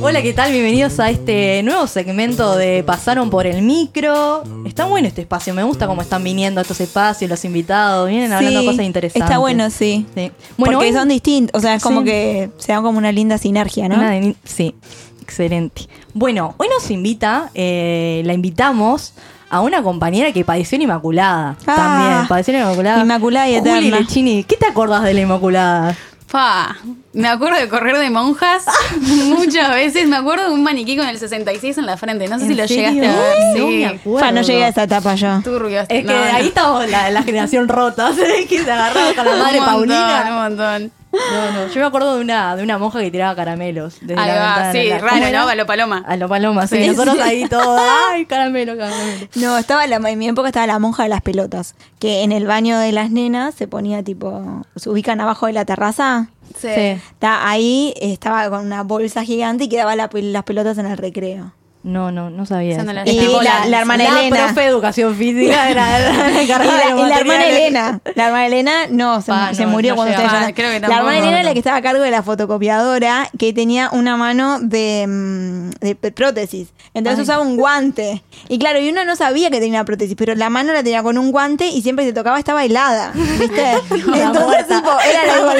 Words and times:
Hola, 0.00 0.22
¿qué 0.22 0.32
tal? 0.32 0.50
Bienvenidos 0.50 0.98
a 0.98 1.10
este 1.10 1.62
nuevo 1.62 1.86
segmento 1.86 2.56
de 2.56 2.82
Pasaron 2.84 3.28
por 3.28 3.46
el 3.46 3.60
micro. 3.62 4.42
Está 4.64 4.86
bueno 4.86 5.08
este 5.08 5.20
espacio, 5.22 5.52
me 5.52 5.62
gusta 5.62 5.86
cómo 5.86 6.00
están 6.00 6.24
viniendo 6.24 6.60
a 6.60 6.62
estos 6.62 6.80
espacios, 6.80 7.28
los 7.30 7.44
invitados, 7.44 8.08
vienen 8.08 8.32
hablando 8.32 8.64
cosas 8.64 8.84
interesantes. 8.86 9.22
Está 9.28 9.38
bueno, 9.38 9.68
sí. 9.68 10.06
Sí. 10.14 10.30
Bueno, 10.56 10.78
Porque 10.78 10.90
hoy- 10.90 10.96
son 10.96 11.08
distintos, 11.08 11.58
o 11.58 11.60
sea, 11.60 11.74
es 11.74 11.82
como 11.82 12.00
Sí. 12.00 12.06
que 12.06 12.50
se 12.56 12.72
da 12.72 12.80
como 12.80 12.96
una 12.98 13.12
linda 13.12 13.36
sinergia, 13.36 13.88
¿no? 13.88 13.96
Una 13.96 14.34
sí, 14.44 14.74
excelente. 15.20 15.82
Bueno, 16.14 16.54
hoy 16.56 16.68
nos 16.68 16.90
invita, 16.90 17.50
eh, 17.54 18.22
la 18.24 18.32
invitamos 18.32 19.12
a 19.50 19.60
una 19.60 19.82
compañera 19.82 20.32
que 20.32 20.46
padeció 20.46 20.76
en 20.76 20.82
Inmaculada. 20.82 21.56
Ah, 21.66 21.76
también, 21.76 22.28
padeció 22.28 22.54
en 22.54 22.60
Inmaculada. 22.60 23.02
Inmaculada 23.02 23.48
y 23.50 23.58
Juli 23.58 23.70
eterna. 23.70 24.00
Lechini, 24.00 24.44
¿qué 24.44 24.56
te 24.56 24.66
acordás 24.66 25.02
de 25.02 25.12
la 25.12 25.20
Inmaculada? 25.20 25.96
Pa, 26.32 26.78
me 27.12 27.28
acuerdo 27.28 27.58
de 27.60 27.68
correr 27.68 27.98
de 27.98 28.08
monjas 28.08 28.64
muchas 29.00 29.68
veces. 29.74 30.08
Me 30.08 30.16
acuerdo 30.16 30.48
de 30.48 30.54
un 30.54 30.62
maniquí 30.62 30.96
con 30.96 31.06
el 31.06 31.18
66 31.18 31.76
en 31.76 31.84
la 31.84 31.98
frente. 31.98 32.26
No 32.26 32.38
sé 32.38 32.46
si 32.46 32.52
¿En 32.52 32.56
lo 32.58 32.66
serio? 32.66 32.90
llegaste 32.90 33.06
a 33.06 33.20
ver. 33.20 33.36
No 33.38 33.54
Sí. 33.68 33.76
me 33.76 33.86
acuerdo. 33.86 34.18
Fa, 34.26 34.32
no 34.32 34.40
llegué 34.40 34.64
a 34.64 34.68
esa 34.68 34.82
etapa 34.84 35.14
yo. 35.14 35.40
Turbio. 35.44 35.80
Es 35.82 35.86
que 35.88 36.02
No, 36.04 36.14
no. 36.14 36.22
ahí 36.34 36.46
estamos 36.48 36.88
la, 36.88 37.10
la 37.10 37.22
generación 37.22 37.68
rota, 37.68 38.12
que 38.48 38.64
se 38.64 38.72
agarraba 38.72 39.12
con 39.14 39.26
la 39.26 39.32
Un 39.32 39.38
madre 39.40 39.58
montón, 39.60 39.74
Paulina. 39.74 40.24
Un 40.30 40.34
montón. 40.42 40.92
No, 41.12 41.50
no, 41.52 41.66
yo 41.68 41.80
me 41.80 41.86
acuerdo 41.86 42.14
de 42.16 42.22
una, 42.22 42.56
de 42.56 42.62
una 42.62 42.78
monja 42.78 43.00
que 43.00 43.10
tiraba 43.10 43.34
caramelos. 43.36 43.98
Desde 44.00 44.20
Ahí 44.20 44.28
la 44.28 44.34
va, 44.40 44.46
ventana. 44.62 44.72
sí, 44.72 44.88
La- 44.88 44.98
raro. 44.98 45.38
¿no? 45.40 45.46
Galo 45.46 45.66
Paloma. 45.66 46.04
A 46.06 46.16
lo 46.16 46.28
paloma, 46.28 46.66
sí. 46.66 46.76
Sí. 46.82 46.88
Nosotros 46.88 47.18
ahí 47.20 47.46
todos, 47.48 47.80
ay, 48.10 48.24
caramelo, 48.26 48.76
caramelo. 48.76 49.26
No, 49.34 49.58
estaba 49.58 49.86
la, 49.86 49.96
en 49.96 50.18
mi 50.18 50.28
época 50.28 50.48
estaba 50.48 50.66
la 50.66 50.78
monja 50.78 51.02
de 51.02 51.10
las 51.10 51.20
pelotas, 51.20 51.74
que 51.98 52.22
en 52.22 52.32
el 52.32 52.46
baño 52.46 52.78
de 52.78 52.92
las 52.92 53.10
nenas 53.10 53.54
se 53.54 53.68
ponía 53.68 54.02
tipo, 54.02 54.62
se 54.76 54.88
ubican 54.88 55.20
abajo 55.20 55.46
de 55.46 55.52
la 55.52 55.64
terraza. 55.64 56.28
Sí. 56.58 56.68
Sí. 56.74 56.80
Está 57.12 57.48
ahí, 57.48 57.94
estaba 58.00 58.48
con 58.50 58.64
una 58.66 58.82
bolsa 58.82 59.22
gigante 59.22 59.64
y 59.64 59.68
quedaba 59.68 59.94
la 59.96 60.08
las 60.12 60.44
pelotas 60.44 60.78
en 60.78 60.86
el 60.86 60.96
recreo. 60.98 61.52
No, 61.84 62.12
no, 62.12 62.30
no 62.30 62.46
sabía. 62.46 62.76
Eso. 62.76 62.84
la 62.92 63.02
Y 63.08 63.16
la- 63.42 63.66
la 63.66 63.80
hermana 63.80 64.04
la 64.04 64.20
Elena. 64.20 64.36
profe 64.46 64.60
de 64.60 64.66
educación 64.68 65.16
física 65.16 65.68
era 65.70 65.98
la 65.98 66.42
Y 66.42 66.46
la, 66.46 66.58
de 66.58 66.64
los 66.90 67.00
y 67.00 67.08
la 67.08 67.18
hermana. 67.18 67.46
Elena, 67.46 68.00
la 68.14 68.26
hermana 68.26 68.46
Elena 68.46 68.72
no, 68.88 69.20
se, 69.20 69.32
Pa, 69.32 69.52
se 69.52 69.64
no, 69.64 69.70
murió 69.72 69.90
no 69.92 69.96
cuando 69.96 70.14
estaba 70.14 70.38
Ah, 70.46 70.52
La 70.88 70.96
hermana. 70.98 71.18
Elena 71.18 71.40
era 71.40 71.42
la 71.42 71.52
que 71.54 71.58
estaba 71.58 71.78
a 71.78 71.82
cargo 71.82 72.02
de 72.02 72.10
la 72.12 72.22
fotocopiadora, 72.22 73.28
que 73.36 73.52
tenía 73.52 73.90
una 73.90 74.16
mano 74.16 74.58
de, 74.60 75.06
mm, 75.08 75.70
de 75.80 75.94
prótesis. 76.12 76.68
Entonces 76.94 77.18
Ay. 77.18 77.22
usaba 77.24 77.42
un 77.42 77.56
guante. 77.56 78.22
Y 78.48 78.58
claro, 78.60 78.78
y 78.80 78.88
uno 78.88 79.04
no 79.04 79.16
sabía 79.16 79.50
que 79.50 79.58
tenía 79.58 79.80
una 79.80 79.84
prótesis, 79.84 80.14
pero 80.16 80.34
la 80.36 80.50
mano 80.50 80.72
la 80.72 80.84
tenía 80.84 81.02
con 81.02 81.18
un 81.18 81.32
guante 81.32 81.66
y 81.66 81.82
siempre 81.82 82.04
que 82.04 82.10
se 82.10 82.14
tocaba 82.14 82.38
estaba 82.38 82.64
helada. 82.64 83.10
¿Viste? 83.14 83.72
Entonces, 83.90 84.68
tipo, 84.68 84.90
era 85.00 85.26
la 85.26 85.54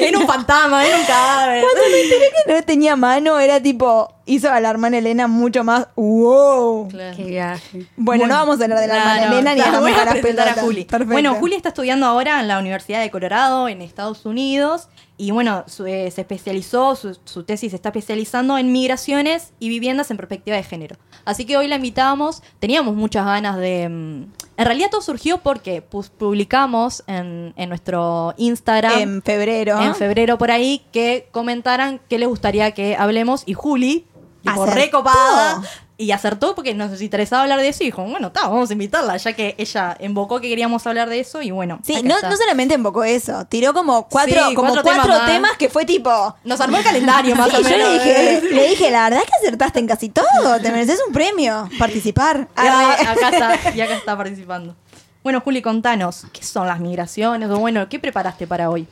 Era 0.06 0.16
un 0.18 0.26
fantasma, 0.28 0.86
era 0.86 0.96
un 0.96 1.04
cadáver. 1.06 1.62
Cuando 1.62 1.80
me 1.90 2.00
enteré 2.02 2.24
que 2.46 2.52
no 2.54 2.62
tenía 2.62 2.94
mano, 2.96 3.38
era 3.40 3.60
tipo, 3.60 4.12
hizo 4.32 4.50
a 4.50 4.60
la 4.60 4.70
hermana 4.70 4.98
Elena 4.98 5.26
mucho 5.26 5.64
más, 5.64 5.88
wow. 5.96 6.88
Claro. 6.88 7.16
Qué 7.16 7.24
viaje. 7.24 7.86
Bueno, 7.96 8.26
no 8.26 8.34
vamos 8.34 8.60
a 8.60 8.64
hablar 8.64 8.78
de 8.80 8.86
la 8.86 8.96
hermana 8.96 9.24
Elena 9.26 9.54
ni 9.54 9.60
a 9.60 9.80
voy 9.80 9.92
a 9.92 10.04
las 10.04 10.14
presentar 10.14 10.48
a 10.48 10.50
pelotas. 10.52 10.64
Juli. 10.64 10.84
Perfecto. 10.84 11.12
Bueno, 11.12 11.34
Juli 11.36 11.54
está 11.56 11.68
estudiando 11.70 12.06
ahora 12.06 12.40
en 12.40 12.48
la 12.48 12.58
Universidad 12.58 13.00
de 13.00 13.10
Colorado, 13.10 13.68
en 13.68 13.82
Estados 13.82 14.26
Unidos. 14.26 14.88
Y 15.16 15.32
bueno, 15.32 15.64
su- 15.66 15.84
eh, 15.86 16.10
se 16.10 16.22
especializó, 16.22 16.96
su, 16.96 17.18
su 17.24 17.42
tesis 17.44 17.70
se 17.72 17.76
está 17.76 17.90
especializando 17.90 18.56
en 18.56 18.72
migraciones 18.72 19.52
y 19.60 19.68
viviendas 19.68 20.10
en 20.10 20.16
perspectiva 20.16 20.56
de 20.56 20.62
género. 20.62 20.96
Así 21.26 21.44
que 21.44 21.58
hoy 21.58 21.68
la 21.68 21.76
invitamos. 21.76 22.42
Teníamos 22.58 22.94
muchas 22.94 23.26
ganas 23.26 23.58
de. 23.58 23.86
mm, 23.90 24.22
En 24.56 24.64
realidad 24.64 24.88
todo 24.90 25.02
surgió 25.02 25.38
porque 25.38 25.82
publicamos 25.82 27.02
en, 27.06 27.52
en 27.56 27.68
nuestro 27.68 28.32
Instagram 28.38 28.98
En 28.98 29.22
febrero. 29.22 29.78
en 29.80 29.94
febrero 29.94 30.38
por 30.38 30.50
ahí 30.50 30.82
que 30.92 31.28
comentaran 31.32 32.00
qué 32.08 32.18
les 32.18 32.28
gustaría 32.28 32.70
que 32.72 32.96
hablemos 32.96 33.42
y 33.46 33.52
Juli, 33.54 34.06
tipo, 34.42 34.62
Acertó. 34.62 34.80
recopada, 34.80 35.62
y 35.96 36.12
acertó 36.12 36.54
porque 36.54 36.72
nos 36.72 37.00
interesaba 37.02 37.42
hablar 37.42 37.60
de 37.60 37.68
eso 37.68 37.82
y 37.82 37.86
dijo, 37.86 38.02
bueno, 38.02 38.28
está, 38.28 38.48
vamos 38.48 38.70
a 38.70 38.72
invitarla, 38.72 39.16
ya 39.18 39.34
que 39.34 39.54
ella 39.58 39.98
invocó 40.00 40.40
que 40.40 40.48
queríamos 40.48 40.86
hablar 40.86 41.10
de 41.10 41.20
eso 41.20 41.42
y 41.42 41.50
bueno. 41.50 41.78
Sí, 41.84 42.02
no, 42.02 42.14
no 42.22 42.36
solamente 42.38 42.74
invocó 42.74 43.04
eso, 43.04 43.44
tiró 43.44 43.74
como 43.74 44.08
cuatro, 44.08 44.48
Sí, 44.48 44.54
como 44.54 44.72
cuatro 44.72 44.82
cuatro, 44.94 45.26
temas 45.26 45.56
que 45.58 45.68
fue 45.68 45.84
tipo. 45.84 46.34
Nos 46.44 46.58
armó 46.60 46.78
el 46.78 46.84
calendario 46.84 47.36
más 47.36 47.50
Sí, 47.50 47.56
o 47.56 47.60
yo 47.60 47.68
menos. 47.68 47.88
le 47.88 47.92
dije, 47.98 48.40
le 48.50 48.68
dije, 48.68 48.90
la 48.90 49.04
verdad 49.04 49.20
es 49.24 49.30
que 49.30 49.46
acertaste 49.46 49.78
en 49.80 49.86
casi 49.88 50.08
todo, 50.08 50.58
te 50.62 50.72
mereces 50.72 51.00
un 51.06 51.12
premio, 51.12 51.68
participar. 51.78 52.48
Y 52.56 52.60
Arre. 52.66 53.06
acá 53.06 53.28
está, 53.28 53.70
y 53.76 53.80
acá 53.82 53.94
está 53.96 54.16
participando. 54.16 54.74
Bueno, 55.22 55.42
Juli, 55.42 55.60
contanos, 55.60 56.24
¿qué 56.32 56.42
son 56.42 56.66
las 56.66 56.80
migraciones? 56.80 57.50
O 57.50 57.58
bueno, 57.58 57.86
¿qué 57.90 57.98
preparaste 57.98 58.46
para 58.46 58.70
hoy? 58.70 58.88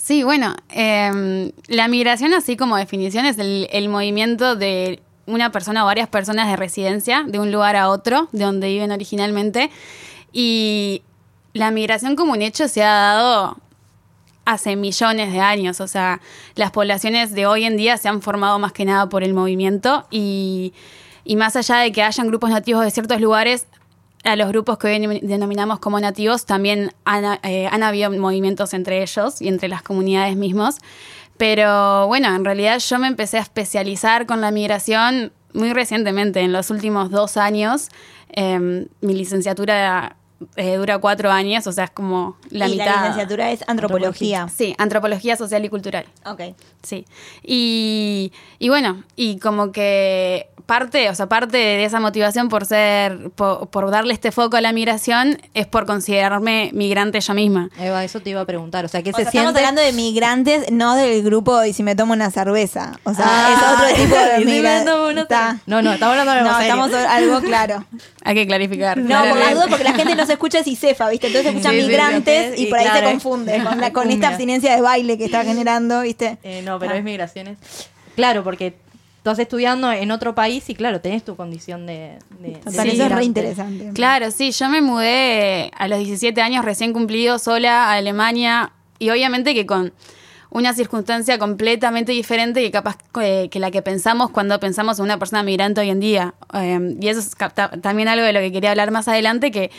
Sí, 0.00 0.22
bueno, 0.22 0.54
eh, 0.70 1.52
la 1.66 1.88
migración, 1.88 2.32
así 2.32 2.56
como 2.56 2.76
definición, 2.76 3.26
es 3.26 3.38
el, 3.38 3.68
el 3.72 3.88
movimiento 3.88 4.54
de 4.54 5.02
una 5.26 5.50
persona 5.50 5.82
o 5.82 5.86
varias 5.86 6.08
personas 6.08 6.48
de 6.48 6.56
residencia 6.56 7.24
de 7.26 7.38
un 7.38 7.50
lugar 7.52 7.76
a 7.76 7.88
otro, 7.88 8.28
de 8.32 8.44
donde 8.44 8.68
viven 8.68 8.92
originalmente. 8.92 9.70
Y 10.32 11.02
la 11.52 11.70
migración 11.70 12.16
como 12.16 12.32
un 12.32 12.42
hecho 12.42 12.68
se 12.68 12.82
ha 12.82 12.92
dado 12.92 13.58
hace 14.44 14.76
millones 14.76 15.32
de 15.32 15.40
años. 15.40 15.80
O 15.80 15.88
sea, 15.88 16.20
las 16.54 16.70
poblaciones 16.70 17.34
de 17.34 17.46
hoy 17.46 17.64
en 17.64 17.76
día 17.76 17.96
se 17.98 18.08
han 18.08 18.22
formado 18.22 18.58
más 18.58 18.72
que 18.72 18.84
nada 18.84 19.08
por 19.08 19.24
el 19.24 19.34
movimiento 19.34 20.06
y 20.10 20.72
más 21.36 21.56
allá 21.56 21.78
de 21.78 21.92
que 21.92 22.02
hayan 22.02 22.28
grupos 22.28 22.50
nativos 22.50 22.84
de 22.84 22.90
ciertos 22.90 23.20
lugares, 23.20 23.66
a 24.24 24.36
los 24.36 24.48
grupos 24.48 24.78
que 24.78 24.88
hoy 24.88 24.98
denom- 24.98 25.20
denominamos 25.22 25.78
como 25.78 25.98
nativos 26.00 26.44
también 26.44 26.92
han, 27.04 27.38
eh, 27.42 27.68
han 27.70 27.82
habido 27.82 28.10
movimientos 28.10 28.74
entre 28.74 29.02
ellos 29.02 29.40
y 29.40 29.48
entre 29.48 29.68
las 29.68 29.82
comunidades 29.82 30.36
mismos. 30.36 30.76
Pero 31.38 32.06
bueno, 32.08 32.34
en 32.34 32.44
realidad 32.44 32.78
yo 32.80 32.98
me 32.98 33.06
empecé 33.06 33.38
a 33.38 33.42
especializar 33.42 34.26
con 34.26 34.40
la 34.40 34.50
migración 34.50 35.32
muy 35.54 35.72
recientemente, 35.72 36.40
en 36.40 36.52
los 36.52 36.70
últimos 36.70 37.10
dos 37.10 37.36
años. 37.36 37.88
Eh, 38.30 38.86
mi 39.00 39.14
licenciatura 39.14 40.17
eh, 40.56 40.76
dura 40.76 40.98
cuatro 40.98 41.30
años, 41.30 41.66
o 41.66 41.72
sea, 41.72 41.84
es 41.84 41.90
como 41.90 42.36
la 42.50 42.68
y 42.68 42.72
mitad. 42.72 42.86
la 42.86 42.96
licenciatura 43.00 43.50
es 43.50 43.64
antropología. 43.66 44.48
Sí, 44.54 44.74
antropología 44.78 45.36
social 45.36 45.64
y 45.64 45.68
cultural. 45.68 46.06
Ok. 46.24 46.42
Sí. 46.82 47.04
Y, 47.42 48.32
y 48.58 48.68
bueno, 48.68 49.02
y 49.16 49.38
como 49.38 49.72
que 49.72 50.48
parte, 50.66 51.08
o 51.08 51.14
sea, 51.14 51.28
parte 51.30 51.56
de 51.56 51.84
esa 51.84 51.98
motivación 51.98 52.48
por 52.50 52.66
ser, 52.66 53.30
por, 53.30 53.68
por 53.70 53.90
darle 53.90 54.12
este 54.12 54.32
foco 54.32 54.58
a 54.58 54.60
la 54.60 54.72
migración 54.74 55.38
es 55.54 55.66
por 55.66 55.86
considerarme 55.86 56.70
migrante 56.74 57.20
yo 57.20 57.32
misma. 57.34 57.70
Eva, 57.78 58.04
eso 58.04 58.20
te 58.20 58.30
iba 58.30 58.42
a 58.42 58.44
preguntar. 58.44 58.84
O 58.84 58.88
sea, 58.88 59.02
¿qué 59.02 59.10
O 59.10 59.12
se 59.16 59.22
sea, 59.22 59.28
estamos 59.30 59.52
siente? 59.54 59.60
hablando 59.60 59.80
de 59.80 59.92
migrantes, 59.94 60.70
no 60.70 60.94
del 60.94 61.22
grupo 61.24 61.64
y 61.64 61.72
si 61.72 61.82
me 61.82 61.96
tomo 61.96 62.12
una 62.12 62.30
cerveza. 62.30 62.92
O 63.04 63.14
sea, 63.14 63.24
Ah, 63.26 63.54
es 63.54 63.96
otro 63.96 64.04
tipo 64.04 64.14
de 64.14 64.36
y 64.36 64.40
si 64.40 64.44
me 64.44 64.52
migrante. 64.56 64.90
tomo 64.90 65.04
una 65.08 65.26
cerveza. 65.26 65.60
No, 65.66 65.80
no, 65.82 65.92
estamos 65.94 66.18
hablando 66.18 66.32
de 66.32 66.38
algo 66.38 66.50
No, 66.50 66.58
serio. 66.58 66.72
estamos 66.72 66.90
sobre 66.90 67.06
algo 67.06 67.40
claro. 67.40 67.84
Hay 68.24 68.34
que 68.34 68.46
clarificar. 68.46 68.98
No, 68.98 69.24
por 69.26 69.38
la 69.38 69.54
duda, 69.54 69.66
porque 69.70 69.84
la 69.84 69.94
gente 69.94 70.14
no 70.16 70.26
se 70.28 70.34
escucha 70.34 70.62
Cicefa, 70.62 71.08
¿viste? 71.10 71.26
Entonces 71.26 71.50
escuchan 71.50 71.72
Sí, 71.74 71.80
sí, 71.80 71.86
migrantes 71.88 72.54
sí, 72.56 72.62
y 72.62 72.66
por 72.66 72.78
ahí 72.78 72.84
claro. 72.84 73.06
se 73.08 73.12
confunde 73.12 73.52
con, 73.64 73.80
la, 73.80 73.92
con 73.92 74.02
Cumbia. 74.04 74.14
esta 74.14 74.28
abstinencia 74.28 74.74
de 74.76 74.80
baile 74.80 75.18
que 75.18 75.24
está 75.24 75.42
generando, 75.44 76.02
¿viste? 76.02 76.38
Eh, 76.44 76.62
no, 76.64 76.78
pero 76.78 76.92
Ah. 76.92 76.98
es 76.98 77.02
migraciones. 77.04 77.58
Claro, 78.14 78.44
porque 78.44 78.74
estás 79.18 79.38
estudiando 79.40 79.90
en 79.92 80.10
otro 80.12 80.34
país 80.34 80.70
y 80.70 80.74
claro, 80.74 81.00
tenés 81.00 81.24
tu 81.24 81.34
condición 81.36 81.86
de... 81.86 82.18
de- 82.40 82.48
de 82.50 82.52
Total, 82.58 82.72
eso 82.72 82.80
es 82.80 82.92
migrante. 82.94 83.14
re 83.16 83.24
interesante. 83.24 83.90
Claro, 83.94 84.30
sí, 84.30 84.52
yo 84.52 84.68
me 84.68 84.80
mudé 84.80 85.70
a 85.76 85.88
los 85.88 85.98
17 85.98 86.40
años 86.40 86.64
recién 86.64 86.92
cumplidos 86.92 87.42
sola 87.42 87.86
a 87.88 87.94
Alemania 87.94 88.72
y 88.98 89.10
obviamente 89.10 89.54
que 89.54 89.66
con 89.66 89.92
una 90.50 90.72
circunstancia 90.72 91.38
completamente 91.38 92.12
diferente 92.12 92.62
que 92.62 92.70
capaz 92.70 92.96
que, 93.12 93.48
que 93.50 93.60
la 93.60 93.70
que 93.70 93.82
pensamos 93.82 94.30
cuando 94.30 94.58
pensamos 94.58 94.98
en 94.98 95.04
una 95.04 95.18
persona 95.18 95.42
migrante 95.42 95.82
hoy 95.82 95.90
en 95.90 96.00
día. 96.00 96.34
Eh, 96.54 96.96
y 96.98 97.08
eso 97.08 97.20
es 97.20 97.32
también 97.82 98.08
algo 98.08 98.24
de 98.24 98.32
lo 98.32 98.40
que 98.40 98.50
quería 98.50 98.70
hablar 98.70 98.90
más 98.90 99.08
adelante, 99.08 99.50
que, 99.50 99.70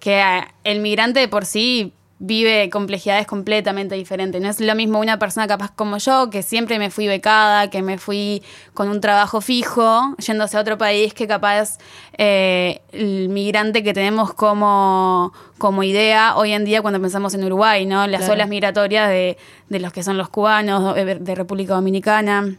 que 0.00 0.22
el 0.64 0.80
migrante 0.80 1.20
de 1.20 1.28
por 1.28 1.44
sí 1.46 1.92
vive 2.22 2.68
complejidades 2.68 3.26
completamente 3.26 3.94
diferentes. 3.94 4.42
No 4.42 4.50
es 4.50 4.60
lo 4.60 4.74
mismo 4.74 5.00
una 5.00 5.18
persona 5.18 5.46
capaz 5.46 5.70
como 5.74 5.96
yo, 5.96 6.28
que 6.28 6.42
siempre 6.42 6.78
me 6.78 6.90
fui 6.90 7.06
becada, 7.06 7.70
que 7.70 7.80
me 7.80 7.96
fui 7.96 8.42
con 8.74 8.90
un 8.90 9.00
trabajo 9.00 9.40
fijo, 9.40 10.14
yéndose 10.18 10.58
a 10.58 10.60
otro 10.60 10.76
país, 10.76 11.14
que 11.14 11.26
capaz 11.26 11.78
eh, 12.18 12.82
el 12.92 13.30
migrante 13.30 13.82
que 13.82 13.94
tenemos 13.94 14.34
como, 14.34 15.32
como 15.56 15.82
idea 15.82 16.36
hoy 16.36 16.52
en 16.52 16.66
día 16.66 16.82
cuando 16.82 17.00
pensamos 17.00 17.32
en 17.32 17.42
Uruguay, 17.44 17.86
¿no? 17.86 18.06
Las 18.06 18.20
Claro. 18.20 18.34
olas 18.34 18.48
migratorias 18.50 19.08
de, 19.08 19.38
de 19.70 19.80
los 19.80 19.90
que 19.90 20.02
son 20.02 20.18
los 20.18 20.28
cubanos, 20.28 20.94
de, 20.94 21.14
de 21.14 21.34
República 21.34 21.72
Dominicana. 21.72 22.54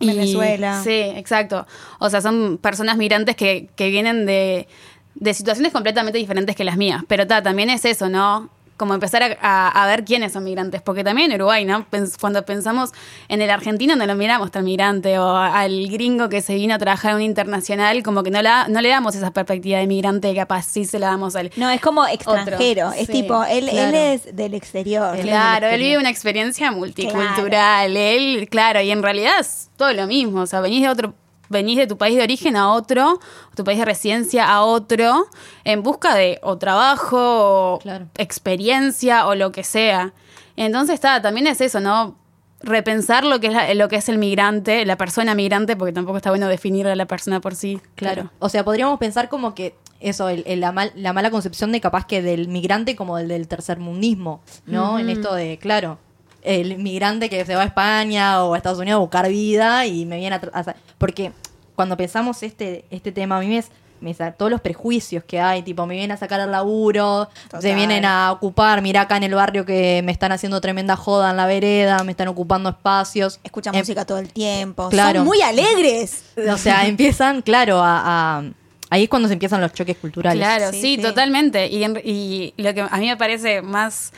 Y- 0.00 0.06
Venezuela. 0.08 0.82
Sí, 0.82 0.90
exacto. 1.14 1.66
O 1.98 2.10
sea, 2.10 2.20
son 2.20 2.58
personas 2.58 2.96
migrantes 2.98 3.36
que, 3.36 3.68
que 3.76 3.88
vienen 3.88 4.26
de, 4.26 4.66
de 5.14 5.34
situaciones 5.34 5.72
completamente 5.72 6.18
diferentes 6.18 6.56
que 6.56 6.64
las 6.64 6.76
mías. 6.76 7.02
Pero 7.08 7.26
ta, 7.26 7.42
también 7.42 7.70
es 7.70 7.84
eso, 7.84 8.08
¿no? 8.08 8.50
como 8.74 8.94
empezar 8.94 9.22
a, 9.22 9.36
a- 9.40 9.84
a 9.84 9.86
ver 9.86 10.04
quiénes 10.04 10.32
son 10.32 10.42
migrantes, 10.42 10.82
porque 10.82 11.04
también 11.04 11.30
en 11.30 11.36
Uruguay, 11.36 11.64
¿no? 11.64 11.86
Pens- 11.88 12.16
cuando 12.20 12.44
pensamos 12.44 12.90
en 13.28 13.40
el 13.40 13.48
argentino 13.48 13.94
no 13.94 14.06
lo 14.06 14.16
miramos 14.16 14.50
tan 14.50 14.64
migrante, 14.64 15.20
o 15.20 15.36
al 15.36 15.86
gringo 15.88 16.28
que 16.28 16.40
se 16.40 16.56
vino 16.56 16.74
a 16.74 16.78
trabajar 16.78 17.12
en 17.12 17.16
un 17.18 17.22
internacional, 17.22 18.02
como 18.02 18.24
que 18.24 18.32
no, 18.32 18.42
la, 18.42 18.66
no 18.66 18.80
le 18.80 18.88
damos 18.88 19.14
esa 19.14 19.30
perspectiva 19.30 19.78
de 19.78 19.86
migrante 19.86 20.34
capaz 20.34 20.62
sí 20.64 20.84
se 20.84 20.98
la 20.98 21.08
damos 21.08 21.36
al... 21.36 21.52
No, 21.54 21.70
es 21.70 21.80
como 21.80 22.04
extranjero. 22.08 22.90
Es 22.92 23.06
Sí, 23.06 23.12
tipo, 23.12 23.44
él, 23.44 23.68
él 23.68 23.70
claro. 23.70 23.96
es 23.96 24.34
del 24.34 24.54
exterior. 24.54 25.16
Claro, 25.20 25.68
él 25.68 25.80
vive 25.80 25.98
una 25.98 26.10
experiencia 26.10 26.72
multicultural, 26.72 27.96
él, 27.96 28.48
claro, 28.50 28.80
y 28.80 28.90
en 28.90 29.02
realidad 29.02 29.34
es 29.40 29.68
todo 29.76 29.92
lo 29.92 30.08
mismo, 30.08 30.40
o 30.40 30.46
sea, 30.46 30.60
venís 30.60 30.82
de 30.82 30.88
otro, 30.88 31.14
venís 31.52 31.76
de 31.78 31.86
tu 31.86 31.96
país 31.96 32.16
de 32.16 32.22
origen 32.24 32.56
a 32.56 32.72
otro, 32.72 33.20
tu 33.54 33.62
país 33.62 33.78
de 33.78 33.84
residencia 33.84 34.50
a 34.52 34.62
otro, 34.62 35.26
en 35.62 35.84
busca 35.84 36.14
de 36.16 36.40
o 36.42 36.58
trabajo, 36.58 37.74
o 37.74 37.78
Claro. 37.78 38.06
experiencia 38.18 39.26
o 39.28 39.34
lo 39.36 39.52
que 39.52 39.62
sea. 39.62 40.12
Entonces 40.56 40.94
está, 40.94 41.22
también 41.22 41.46
es 41.46 41.60
eso, 41.60 41.78
¿no? 41.80 42.16
Repensar 42.64 43.24
lo 43.24 43.40
que 43.40 43.48
es 43.48 43.52
la- 43.52 43.74
lo 43.74 43.88
que 43.88 43.96
es 43.96 44.08
el 44.08 44.18
migrante, 44.18 44.84
la 44.86 44.96
persona 44.96 45.34
migrante, 45.34 45.76
porque 45.76 45.92
tampoco 45.92 46.16
está 46.18 46.30
bueno 46.30 46.48
definir 46.48 46.86
a 46.86 46.94
la 46.96 47.06
persona 47.06 47.40
por 47.40 47.54
sí. 47.54 47.80
Claro. 47.96 48.30
O 48.38 48.48
sea, 48.48 48.64
podríamos 48.64 48.98
pensar 48.98 49.28
como 49.28 49.54
que 49.54 49.74
eso, 50.00 50.28
el- 50.28 50.44
el- 50.46 50.60
la, 50.60 50.72
mal- 50.72 50.92
la 50.94 51.12
mala 51.12 51.30
concepción 51.30 51.72
de 51.72 51.80
capaz 51.80 52.06
que 52.06 52.22
del 52.22 52.48
migrante 52.48 52.94
como 52.96 53.18
el 53.18 53.28
del 53.28 53.48
tercermundismo, 53.48 54.40
¿no? 54.66 54.98
En 54.98 55.08
esto 55.08 55.34
de, 55.34 55.58
claro, 55.58 55.98
el 56.42 56.76
migrante 56.78 57.28
que 57.30 57.44
se 57.44 57.54
va 57.54 57.62
a 57.62 57.66
España 57.66 58.44
o 58.44 58.54
a 58.54 58.56
Estados 58.56 58.78
Unidos 58.80 58.96
a 58.98 59.00
buscar 59.00 59.28
vida 59.28 59.86
y 59.86 60.04
me 60.06 60.18
viene 60.18 60.36
a... 60.36 60.40
a 60.60 60.74
porque 60.98 61.32
cuando 61.76 61.96
pensamos 61.96 62.42
este, 62.42 62.84
este 62.90 63.12
tema, 63.12 63.36
a 63.38 63.40
mí 63.40 63.46
me, 63.48 63.62
me 64.00 64.14
sa- 64.14 64.32
todos 64.32 64.50
los 64.50 64.60
prejuicios 64.60 65.22
que 65.24 65.40
hay, 65.40 65.62
tipo, 65.62 65.86
me 65.86 65.94
vienen 65.94 66.12
a 66.12 66.16
sacar 66.16 66.40
el 66.40 66.50
laburo, 66.50 67.28
se 67.44 67.48
Total. 67.48 67.74
vienen 67.74 68.04
a 68.04 68.32
ocupar, 68.32 68.82
mira 68.82 69.02
acá 69.02 69.16
en 69.16 69.22
el 69.22 69.34
barrio 69.34 69.64
que 69.64 70.02
me 70.04 70.10
están 70.12 70.32
haciendo 70.32 70.60
tremenda 70.60 70.96
joda 70.96 71.30
en 71.30 71.36
la 71.36 71.46
vereda, 71.46 72.02
me 72.04 72.10
están 72.12 72.28
ocupando 72.28 72.68
espacios. 72.70 73.38
Escucha 73.44 73.70
Em, 73.70 73.76
música 73.78 74.04
todo 74.04 74.18
el 74.18 74.32
tiempo. 74.32 74.88
claro. 74.88 75.20
Son 75.20 75.26
muy 75.26 75.40
alegres. 75.42 76.24
O 76.50 76.56
sea, 76.58 76.86
empiezan, 76.86 77.42
claro, 77.42 77.78
a, 77.80 78.38
a- 78.38 78.44
Ahí 78.90 79.04
es 79.04 79.08
cuando 79.08 79.26
se 79.26 79.32
empiezan 79.32 79.62
los 79.62 79.72
choques 79.72 79.96
culturales. 79.96 80.38
Claro, 80.44 80.70
Sí, 80.70 80.80
sí, 80.82 80.96
sí. 80.96 81.02
totalmente. 81.02 81.66
Y, 81.68 81.82
en- 81.82 81.98
y 82.04 82.52
lo 82.58 82.74
que 82.74 82.82
a 82.82 82.96
mí 82.98 83.06
me 83.08 83.16
parece 83.16 83.62
más, 83.62 84.12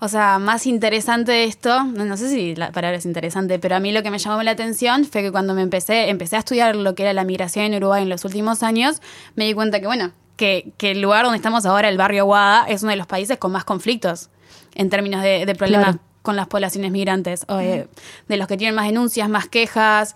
o 0.00 0.08
sea, 0.08 0.38
más 0.38 0.66
interesante 0.66 1.30
de 1.30 1.44
esto, 1.44 1.84
no, 1.84 2.16
sé 2.16 2.30
si 2.30 2.54
la 2.56 2.72
palabra 2.72 2.96
es 2.96 3.04
interesante, 3.04 3.58
pero 3.58 3.76
a 3.76 3.80
mí 3.80 3.92
lo 3.92 4.02
que 4.02 4.10
me 4.10 4.18
llamó 4.18 4.42
la 4.42 4.52
atención 4.52 5.04
fue 5.04 5.22
que 5.22 5.30
cuando 5.30 5.52
me 5.54 5.60
empecé, 5.60 6.08
empecé 6.08 6.36
a 6.36 6.38
estudiar 6.38 6.74
lo 6.74 6.94
que 6.94 7.02
era 7.02 7.12
la 7.12 7.24
migración 7.24 7.66
en 7.66 7.74
Uruguay 7.74 8.02
en 8.02 8.08
los 8.08 8.24
últimos 8.24 8.62
años, 8.62 9.02
me 9.34 9.44
di 9.44 9.52
cuenta 9.52 9.78
que, 9.78 9.86
bueno, 9.86 10.12
que, 10.36 10.72
que 10.78 10.92
el 10.92 11.02
lugar 11.02 11.24
donde 11.24 11.36
estamos 11.36 11.66
ahora, 11.66 11.90
el 11.90 11.98
barrio 11.98 12.22
Aguada, 12.22 12.64
es 12.66 12.82
uno 12.82 12.90
de 12.92 12.96
los 12.96 13.06
países 13.06 13.36
con 13.36 13.52
más 13.52 13.64
conflictos 13.64 14.30
en 14.74 14.88
términos 14.88 15.22
de, 15.22 15.44
de 15.44 15.54
problemas 15.54 15.96
Claro. 15.96 16.00
con 16.22 16.36
las 16.36 16.46
poblaciones 16.48 16.90
migrantes, 16.92 17.44
o, 17.48 17.58
eh, 17.60 17.86
de 18.26 18.36
los 18.38 18.48
que 18.48 18.56
tienen 18.56 18.74
más 18.74 18.86
denuncias, 18.86 19.28
más 19.28 19.48
quejas, 19.48 20.14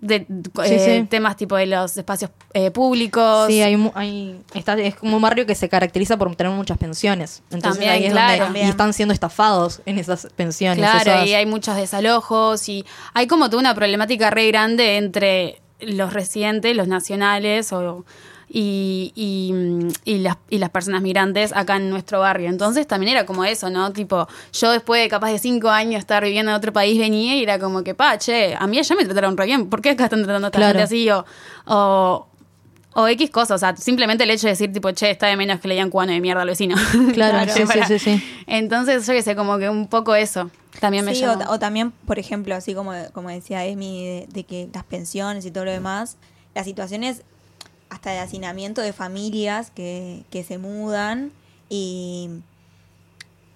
de 0.00 0.26
Sí, 0.28 0.50
eh, 0.74 1.00
sí. 1.02 1.06
temas 1.08 1.36
tipo 1.36 1.56
de 1.56 1.66
los 1.66 1.96
espacios 1.96 2.30
eh, 2.54 2.70
públicos. 2.70 3.46
Sí, 3.48 3.60
hay, 3.60 3.76
mu- 3.76 3.92
hay 3.94 4.40
está, 4.54 4.74
es 4.78 4.94
como 4.96 5.16
un 5.16 5.22
barrio 5.22 5.44
que 5.46 5.54
se 5.54 5.68
caracteriza 5.68 6.16
por 6.16 6.34
tener 6.36 6.52
muchas 6.52 6.78
pensiones. 6.78 7.42
Entonces 7.50 7.72
También, 7.80 7.90
ahí 7.92 8.04
es 8.06 8.12
claro. 8.12 8.44
donde 8.44 8.60
y 8.60 8.68
están 8.68 8.92
siendo 8.94 9.12
estafados 9.12 9.82
en 9.86 9.98
esas 9.98 10.26
pensiones. 10.36 10.78
Claro, 10.78 11.00
esas- 11.12 11.26
y 11.26 11.34
hay 11.34 11.44
muchos 11.46 11.76
desalojos 11.76 12.68
y 12.68 12.84
hay 13.14 13.26
como 13.26 13.50
toda 13.50 13.60
una 13.60 13.74
problemática 13.74 14.30
re 14.30 14.46
grande 14.48 14.96
entre 14.96 15.60
los 15.80 16.12
residentes, 16.12 16.74
los 16.76 16.88
nacionales 16.88 17.72
o, 17.72 18.04
y, 18.52 19.12
y, 19.14 20.12
y 20.12 20.18
las, 20.18 20.36
y 20.48 20.58
las 20.58 20.70
personas 20.70 21.02
migrantes 21.02 21.52
acá 21.54 21.76
en 21.76 21.88
nuestro 21.88 22.18
barrio. 22.18 22.48
Entonces 22.48 22.84
también 22.86 23.12
era 23.12 23.24
como 23.24 23.44
eso, 23.44 23.70
¿no? 23.70 23.92
Tipo, 23.92 24.26
yo 24.52 24.72
después 24.72 25.00
de 25.02 25.08
capaz 25.08 25.30
de 25.30 25.38
cinco 25.38 25.70
años 25.70 26.00
estar 26.00 26.24
viviendo 26.24 26.50
en 26.50 26.56
otro 26.56 26.72
país 26.72 26.98
venía 26.98 27.36
y 27.36 27.44
era 27.44 27.60
como 27.60 27.84
que, 27.84 27.94
pa, 27.94 28.18
che, 28.18 28.56
a 28.58 28.66
mí 28.66 28.76
allá 28.78 28.96
me 28.96 29.04
trataron 29.04 29.36
re 29.36 29.46
bien, 29.46 29.68
¿por 29.70 29.80
qué 29.80 29.90
acá 29.90 30.04
están 30.04 30.24
tratando 30.24 30.46
a 30.46 30.48
esta 30.48 30.58
Claro. 30.58 30.78
gente 30.80 30.82
así? 30.82 31.08
O, 31.10 31.24
o, 31.66 32.26
o 32.94 33.06
X 33.06 33.30
cosas, 33.30 33.54
o 33.54 33.58
sea, 33.58 33.76
simplemente 33.76 34.24
el 34.24 34.30
hecho 34.30 34.48
de 34.48 34.52
decir, 34.54 34.72
tipo, 34.72 34.90
che, 34.90 35.10
está 35.10 35.28
de 35.28 35.36
menos 35.36 35.60
que 35.60 35.68
le 35.68 35.74
digan 35.74 35.90
cubano 35.90 36.10
de 36.12 36.20
mierda 36.20 36.42
al 36.42 36.48
vecino. 36.48 36.74
Claro, 37.14 37.52
sí, 37.54 37.60
sí, 37.60 37.66
Para- 37.66 37.86
sí, 37.86 37.98
sí. 38.00 38.20
Entonces, 38.48 39.06
yo 39.06 39.12
qué 39.12 39.22
sé, 39.22 39.36
como 39.36 39.58
que 39.58 39.68
un 39.68 39.86
poco 39.86 40.16
eso 40.16 40.50
también 40.80 41.04
me 41.04 41.14
Sí, 41.14 41.24
o, 41.24 41.58
también, 41.60 41.92
por 41.92 42.18
ejemplo, 42.18 42.54
así 42.56 42.74
como, 42.74 42.92
como 43.12 43.28
decía 43.28 43.64
Emi, 43.64 44.04
de, 44.04 44.26
de 44.28 44.42
que 44.44 44.68
las 44.74 44.82
pensiones 44.82 45.46
y 45.46 45.52
todo 45.52 45.66
lo 45.66 45.70
demás, 45.70 46.16
las 46.54 46.64
situaciones 46.66 47.22
hasta 47.90 48.10
de 48.12 48.18
hacinamiento 48.20 48.80
de 48.80 48.92
familias 48.92 49.70
que, 49.70 50.22
que 50.30 50.42
se 50.44 50.58
mudan 50.58 51.32
y 51.68 52.30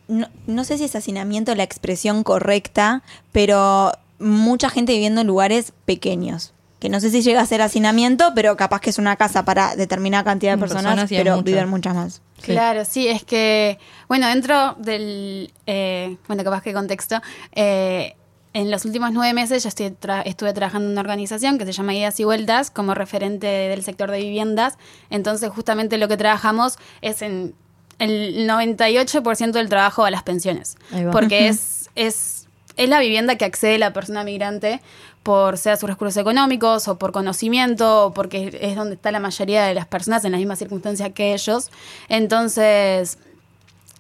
no, 0.09 0.29
no 0.47 0.65
sé 0.65 0.77
si 0.79 0.85
es 0.85 0.95
hacinamiento 0.97 1.55
la 1.55 1.63
expresión 1.63 2.23
correcta, 2.25 3.03
pero 3.33 3.93
mucha 4.19 4.69
gente 4.71 4.93
viviendo 4.93 5.23
en 5.23 5.27
lugares 5.27 5.73
pequeños. 5.87 6.53
Que 6.81 6.91
no 6.91 7.01
sé 7.01 7.09
si 7.11 7.23
llega 7.23 7.41
a 7.41 7.47
ser 7.47 7.63
hacinamiento, 7.63 8.33
pero 8.35 8.57
capaz 8.59 8.81
que 8.81 8.91
es 8.91 8.99
una 8.99 9.17
casa 9.17 9.45
para 9.47 9.75
determinada 9.75 10.23
cantidad 10.25 10.53
de 10.53 10.57
Mm, 10.59 10.61
personas, 10.61 11.07
pero 11.09 11.37
mucho. 11.37 11.45
viven 11.45 11.69
muchas 11.71 11.95
más. 11.95 12.21
Sí. 12.43 12.53
Claro, 12.53 12.85
sí, 12.85 13.09
es 13.09 13.25
que, 13.25 13.79
bueno, 14.07 14.29
dentro 14.29 14.75
del, 14.75 15.51
eh, 15.67 16.19
bueno, 16.27 16.45
capaz 16.45 16.63
que 16.63 16.75
contexto, 16.75 17.23
eh, 17.53 18.15
en 18.55 18.71
los 18.71 18.85
últimos 18.87 19.13
nueve 19.13 19.35
meses 19.35 19.63
yo 19.65 19.69
estoy 19.69 19.89
tra- 19.91 20.23
estuve 20.25 20.53
trabajando 20.55 20.87
en 20.87 20.93
una 20.93 21.01
organización 21.03 21.59
que 21.59 21.67
se 21.67 21.73
llama 21.73 21.93
Ideas 21.95 22.19
y 22.21 22.25
Vueltas 22.25 22.71
como 22.71 22.95
referente 22.95 23.47
del 23.47 23.83
sector 23.85 24.11
de 24.11 24.19
viviendas. 24.19 24.79
Entonces, 25.11 25.51
justamente 25.51 25.99
lo 25.99 26.09
que 26.09 26.17
trabajamos 26.17 26.79
es 27.03 27.21
en 27.21 27.55
el 27.99 28.49
98% 28.49 29.53
del 29.53 29.69
trabajo 29.69 30.05
a 30.05 30.11
las 30.11 30.23
pensiones. 30.23 30.77
Porque 31.13 31.49
es, 31.49 31.91
es, 31.95 32.47
es 32.77 32.89
la 32.89 33.01
vivienda 33.01 33.37
que 33.37 33.45
accede 33.45 33.77
la 33.79 33.93
persona 33.93 34.25
migrante 34.25 34.81
por 35.23 35.57
sea 35.57 35.77
sus 35.77 35.89
recursos 35.89 36.21
económicos 36.21 36.87
o 36.87 36.99
por 36.99 37.11
conocimiento 37.13 38.07
o 38.07 38.13
porque 38.13 38.59
es 38.61 38.77
donde 38.77 38.95
está 38.97 39.11
la 39.11 39.21
mayoría 39.21 39.65
de 39.65 39.73
las 39.75 39.87
personas 39.87 40.23
en 40.25 40.33
las 40.33 40.39
mismas 40.39 40.59
circunstancias 40.59 41.11
que 41.15 41.33
ellos. 41.33 41.71
Entonces, 42.09 43.19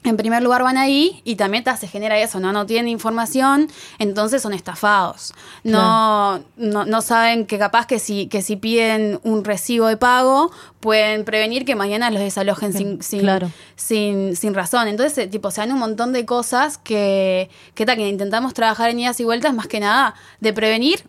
en 0.05 0.17
primer 0.19 0.43
lugar 0.43 0.63
van 0.63 0.77
ahí 0.77 1.23
y 1.25 1.37
también 1.37 1.65
ta, 1.65 1.77
se 1.77 1.89
genera 1.89 2.19
eso, 2.19 2.39
¿no? 2.39 2.53
No 2.53 2.67
tienen 2.67 2.89
información, 2.89 3.71
entonces 3.99 4.43
son 4.43 4.53
estafados. 4.53 5.33
No, 5.65 6.41
no, 6.57 6.85
no 6.85 7.01
saben 7.01 7.47
que 7.47 7.59
capaz 7.59 7.87
que 7.87 7.99
si, 7.99 8.27
que 8.29 8.43
si 8.43 8.57
piden 8.57 9.19
un 9.23 9.45
recibo 9.45 9.87
de 9.87 9.97
pago, 9.97 10.53
pueden 10.81 11.25
prevenir 11.25 11.65
que 11.65 11.75
mañana 11.75 12.11
los 12.11 12.21
desalojen 12.21 12.73
sin, 12.75 13.03
sin, 13.03 13.21
Claro. 13.21 13.51
sin, 13.77 14.37
sin 14.37 14.53
razón. 14.55 14.89
Entonces, 14.89 15.17
eh, 15.17 15.27
tipo, 15.27 15.51
se 15.51 15.63
dan 15.63 15.73
un 15.73 15.79
montón 15.79 16.13
de 16.13 16.27
cosas 16.27 16.77
que, 16.77 17.49
que, 17.75 17.87
ta, 17.87 17.97
que 17.97 18.07
intentamos 18.07 18.53
trabajar 18.53 18.91
en 18.91 19.01
idas 19.01 19.19
y 19.21 19.25
vueltas, 19.25 19.55
más 19.55 19.67
que 19.69 19.81
nada 19.81 20.15
de 20.41 20.53
prevenir 20.53 21.03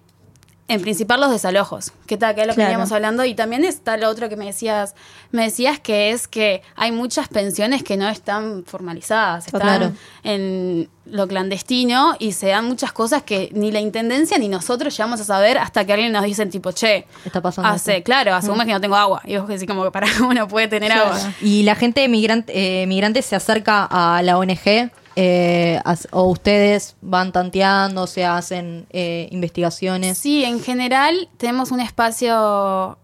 en 0.67 0.81
principal 0.81 1.21
los 1.21 1.29
desalojos, 1.29 1.91
que 2.07 2.17
tal, 2.17 2.33
que 2.33 2.41
es 2.41 2.47
lo 2.47 2.53
que 2.53 2.55
Claro. 2.55 2.69
veníamos 2.71 2.91
hablando, 2.91 3.23
y 3.23 3.35
también 3.35 3.63
está 3.63 3.97
lo 3.97 4.09
otro 4.09 4.29
que 4.29 4.35
me 4.35 4.45
decías, 4.45 4.95
me 5.31 5.43
decías 5.43 5.79
que 5.79 6.09
es 6.09 6.27
que 6.27 6.63
hay 6.75 6.91
muchas 6.91 7.27
pensiones 7.27 7.83
que 7.83 7.97
no 7.97 8.09
están 8.09 8.63
formalizadas, 8.65 9.45
están 9.45 9.61
Claro. 9.61 9.91
en 10.23 10.89
lo 11.05 11.27
clandestino 11.27 12.15
y 12.17 12.31
se 12.31 12.47
dan 12.47 12.65
muchas 12.65 12.91
cosas 12.91 13.21
que 13.21 13.49
ni 13.53 13.71
la 13.71 13.79
intendencia 13.79 14.39
ni 14.39 14.47
nosotros 14.47 14.97
llegamos 14.97 15.21
a 15.21 15.23
saber 15.23 15.59
hasta 15.59 15.85
que 15.85 15.93
alguien 15.93 16.11
nos 16.11 16.23
dice 16.23 16.43
tipo, 16.47 16.71
che, 16.71 17.05
Está 17.23 17.41
pasando 17.41 17.69
hace, 17.69 17.97
esto. 17.97 18.03
claro, 18.05 18.33
hace 18.33 18.49
un 18.49 18.57
mes 18.57 18.65
que 18.65 18.73
no 18.73 18.81
tengo 18.81 18.95
agua, 18.95 19.21
y 19.23 19.37
vos 19.37 19.47
decís 19.47 19.67
como 19.67 19.83
que 19.83 19.91
para 19.91 20.07
uno 20.27 20.47
puede 20.47 20.67
tener 20.67 20.91
agua. 20.91 21.19
Y 21.41 21.61
la 21.61 21.75
gente 21.75 22.07
migrante, 22.07 22.81
eh, 22.81 22.87
migrante 22.87 23.21
se 23.21 23.35
acerca 23.35 23.87
a 23.89 24.21
la 24.23 24.37
ONG 24.39 24.89
eh, 25.15 25.79
o 26.11 26.23
ustedes 26.25 26.95
van 27.01 27.31
tanteando, 27.31 28.07
se 28.07 28.25
hacen 28.25 28.85
eh, 28.91 29.27
investigaciones. 29.31 30.17
Sí, 30.17 30.43
en 30.43 30.59
general 30.61 31.29
tenemos 31.37 31.71
un 31.71 31.79
espacio 31.79 32.97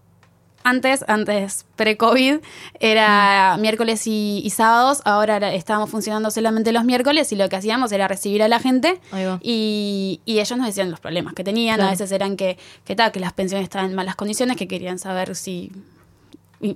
antes, 0.64 1.04
antes 1.08 1.66
pre-COVID, 1.74 2.36
era 2.78 3.56
miércoles 3.58 4.06
y, 4.06 4.40
y 4.44 4.50
sábados, 4.50 5.00
ahora 5.04 5.52
estábamos 5.54 5.90
funcionando 5.90 6.30
solamente 6.30 6.70
los 6.70 6.84
miércoles 6.84 7.32
y 7.32 7.36
lo 7.36 7.48
que 7.48 7.56
hacíamos 7.56 7.90
era 7.90 8.06
recibir 8.06 8.44
a 8.44 8.48
la 8.48 8.60
gente 8.60 9.00
y, 9.40 10.20
y 10.24 10.38
ellos 10.38 10.56
nos 10.56 10.66
decían 10.68 10.90
los 10.92 11.00
problemas 11.00 11.34
que 11.34 11.42
tenían, 11.42 11.76
Claro. 11.76 11.88
a 11.88 11.90
veces 11.92 12.12
eran 12.12 12.36
que, 12.36 12.58
que, 12.84 12.94
tal, 12.94 13.10
que 13.10 13.18
las 13.18 13.32
pensiones 13.32 13.64
estaban 13.64 13.90
en 13.90 13.96
malas 13.96 14.14
condiciones, 14.14 14.56
que 14.56 14.68
querían 14.68 15.00
saber 15.00 15.34
si 15.34 15.72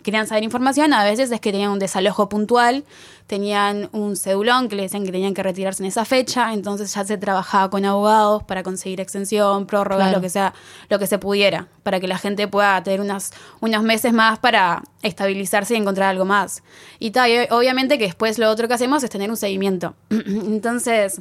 querían 0.02 0.26
saber 0.26 0.43
información, 0.45 0.93
a 0.93 1.05
veces 1.05 1.31
es 1.31 1.40
que 1.40 1.52
tenían 1.52 1.71
un 1.71 1.78
desalojo 1.78 2.28
puntual, 2.28 2.85
tenían 3.26 3.88
un 3.93 4.16
cedulón 4.16 4.69
que 4.69 4.76
le 4.76 4.83
decían 4.83 5.05
que 5.05 5.12
tenían 5.12 5.33
que 5.35 5.43
retirarse 5.43 5.83
en 5.83 5.88
esa 5.88 6.05
fecha, 6.05 6.52
entonces 6.52 6.93
ya 6.95 7.05
se 7.05 7.16
trabajaba 7.19 7.71
con 7.71 7.85
abogados 7.85 8.43
para 8.45 8.62
conseguir 8.62 9.00
extensión, 9.00 9.66
prórroga, 9.66 10.05
Claro. 10.05 10.16
lo 10.19 10.23
que 10.23 10.28
sea, 10.28 10.55
lo 10.88 10.99
que 10.99 11.07
se 11.07 11.19
pudiera, 11.19 11.69
para 11.83 12.00
que 12.00 12.09
la 12.09 12.19
gente 12.19 12.47
pueda 12.49 12.83
tener 12.83 13.00
unos, 13.00 13.31
unos 13.61 13.83
meses 13.83 14.12
más 14.12 14.38
para 14.38 14.83
estabilizarse 15.02 15.75
y 15.75 15.76
encontrar 15.76 16.11
algo 16.11 16.25
más. 16.25 16.62
Y 16.99 17.11
tal, 17.12 17.31
y 17.31 17.38
obviamente 17.50 17.99
que 17.99 18.05
después 18.07 18.38
lo 18.38 18.50
otro 18.50 18.69
que 18.69 18.75
hacemos 18.75 19.02
es 19.02 19.11
tener 19.11 19.31
un 19.31 19.37
seguimiento. 19.37 19.95
entonces, 20.11 21.21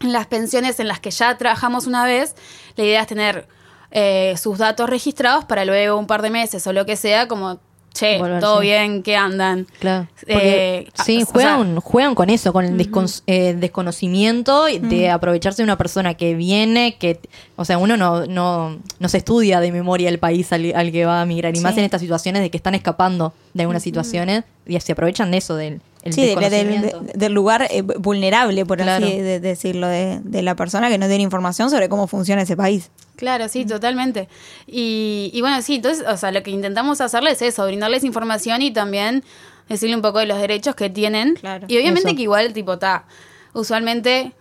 en 0.00 0.12
las 0.12 0.26
pensiones 0.26 0.80
en 0.80 0.88
las 0.88 1.00
que 1.00 1.10
ya 1.10 1.36
trabajamos 1.38 1.86
una 1.86 2.04
vez, 2.04 2.34
la 2.76 2.84
idea 2.84 3.00
es 3.02 3.06
tener 3.06 3.46
eh, 3.92 4.34
sus 4.36 4.58
datos 4.58 4.88
registrados 4.88 5.44
para 5.44 5.64
luego 5.64 5.98
un 5.98 6.06
par 6.06 6.22
de 6.22 6.30
meses 6.30 6.66
o 6.66 6.72
lo 6.72 6.86
que 6.86 6.96
sea, 6.96 7.28
como 7.28 7.58
che, 7.92 8.18
todo 8.40 8.60
bien, 8.60 9.02
¿qué 9.02 9.16
andan? 9.16 9.66
Claro. 9.78 10.08
Eh, 10.26 10.86
Porque, 10.86 11.04
sí, 11.04 11.22
o 11.22 11.26
sea, 11.26 11.26
juegan, 11.26 11.80
juegan 11.80 12.14
con 12.14 12.30
eso, 12.30 12.52
con 12.52 12.64
el 12.64 12.90
eh, 13.26 13.54
desconocimiento 13.54 14.64
de 14.64 15.10
aprovecharse 15.10 15.58
de 15.58 15.64
una 15.64 15.76
persona 15.76 16.14
que 16.14 16.34
viene, 16.34 16.96
que, 16.96 17.20
o 17.56 17.64
sea, 17.64 17.78
uno 17.78 17.96
no, 17.96 18.26
no, 18.26 18.78
no 18.98 19.08
se 19.08 19.18
estudia 19.18 19.60
de 19.60 19.72
memoria 19.72 20.08
el 20.08 20.18
país 20.18 20.52
al, 20.52 20.72
al 20.74 20.90
que 20.90 21.04
va 21.04 21.20
a 21.20 21.26
migrar, 21.26 21.56
y 21.56 21.60
más 21.60 21.76
en 21.76 21.84
estas 21.84 22.00
situaciones 22.00 22.42
de 22.42 22.50
que 22.50 22.56
están 22.56 22.74
escapando 22.74 23.34
de 23.52 23.62
algunas 23.64 23.82
situaciones 23.82 24.44
y 24.66 24.78
se 24.80 24.92
aprovechan 24.92 25.30
de 25.30 25.36
eso, 25.38 25.56
del 25.56 25.82
el 26.02 26.12
Sí, 26.12 26.34
del- 27.14 27.32
lugar 27.32 27.66
eh, 27.70 27.82
vulnerable, 27.82 28.66
por 28.66 28.78
Claro. 28.78 29.06
así 29.06 29.18
de- 29.18 29.40
decirlo, 29.40 29.86
de, 29.86 30.20
de 30.24 30.42
la 30.42 30.56
persona 30.56 30.88
que 30.88 30.98
no 30.98 31.06
tiene 31.06 31.22
información 31.22 31.70
sobre 31.70 31.88
cómo 31.88 32.06
funciona 32.06 32.42
ese 32.42 32.56
país. 32.56 32.90
Claro, 33.16 33.48
sí, 33.48 33.64
totalmente. 33.64 34.28
Y, 34.66 35.30
y 35.32 35.40
bueno, 35.42 35.62
sí, 35.62 35.76
entonces, 35.76 36.04
o 36.08 36.16
sea, 36.16 36.32
lo 36.32 36.42
que 36.42 36.50
intentamos 36.50 37.00
hacerles 37.00 37.40
es 37.42 37.54
eso, 37.54 37.64
brindarles 37.66 38.02
información 38.04 38.62
y 38.62 38.72
también 38.72 39.22
decirle 39.68 39.94
un 39.94 40.02
poco 40.02 40.18
de 40.18 40.26
los 40.26 40.38
derechos 40.40 40.74
que 40.74 40.90
tienen. 40.90 41.34
Claro. 41.34 41.66
Y 41.68 41.76
obviamente 41.78 42.08
Eso. 42.08 42.16
que 42.16 42.22
igual, 42.22 42.52
tipo, 42.52 42.72
está, 42.74 43.04
usualmente 43.54 44.32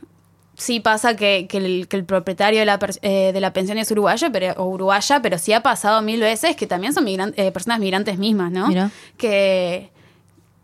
sí 0.57 0.79
pasa 0.79 1.15
que, 1.15 1.47
que 1.47 1.57
el, 1.57 1.87
que 1.87 1.97
el 1.97 2.05
propietario 2.05 2.59
de 2.59 2.65
la, 2.65 2.79
eh, 3.01 3.31
de 3.33 3.39
la 3.39 3.53
pensión 3.53 3.77
es 3.77 3.89
uruguayo 3.91 4.27
pero, 4.31 4.53
o 4.61 4.65
uruguaya, 4.65 5.21
pero 5.21 5.37
sí 5.37 5.53
ha 5.53 5.61
pasado 5.63 6.01
mil 6.01 6.19
veces 6.19 6.55
que 6.55 6.67
también 6.67 6.93
son 6.93 7.05
migran- 7.05 7.33
eh, 7.37 7.51
personas 7.51 7.79
migrantes 7.79 8.17
mismas, 8.17 8.51
¿no? 8.51 8.67
Mira. 8.67 8.91
Que, 9.17 9.89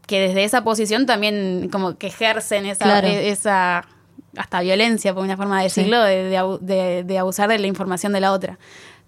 que 0.08 0.20
desde 0.20 0.44
esa 0.44 0.64
posición 0.64 1.06
también 1.06 1.70
como 1.72 1.98
que 1.98 2.08
ejercen 2.08 2.66
esa, 2.66 2.86
Claro. 2.86 3.08
e- 3.08 3.30
esa 3.30 3.86
hasta 4.38 4.62
violencia, 4.62 5.14
por 5.14 5.24
una 5.24 5.36
forma 5.38 5.58
de 5.58 5.64
decirlo, 5.66 6.02
de, 6.02 6.24
de 6.30 6.38
abu- 6.38 6.60
de- 6.60 7.04
de 7.04 7.18
abusar 7.20 7.50
de 7.50 7.60
la 7.60 7.68
información 7.68 8.14
de 8.14 8.20
la 8.22 8.32
otra. 8.32 8.58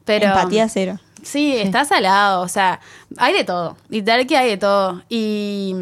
Pero, 0.06 0.28
Empatía 0.28 0.68
cero. 0.70 1.00
Sí, 1.22 1.56
está 1.58 1.84
salado, 1.86 2.42
o 2.42 2.48
sea, 2.48 2.80
hay 3.18 3.34
de 3.34 3.44
todo, 3.44 3.76
literal 3.90 4.26
que 4.26 4.38
hay 4.38 4.50
de 4.50 4.58
todo. 4.58 5.04
Y, 5.10 5.76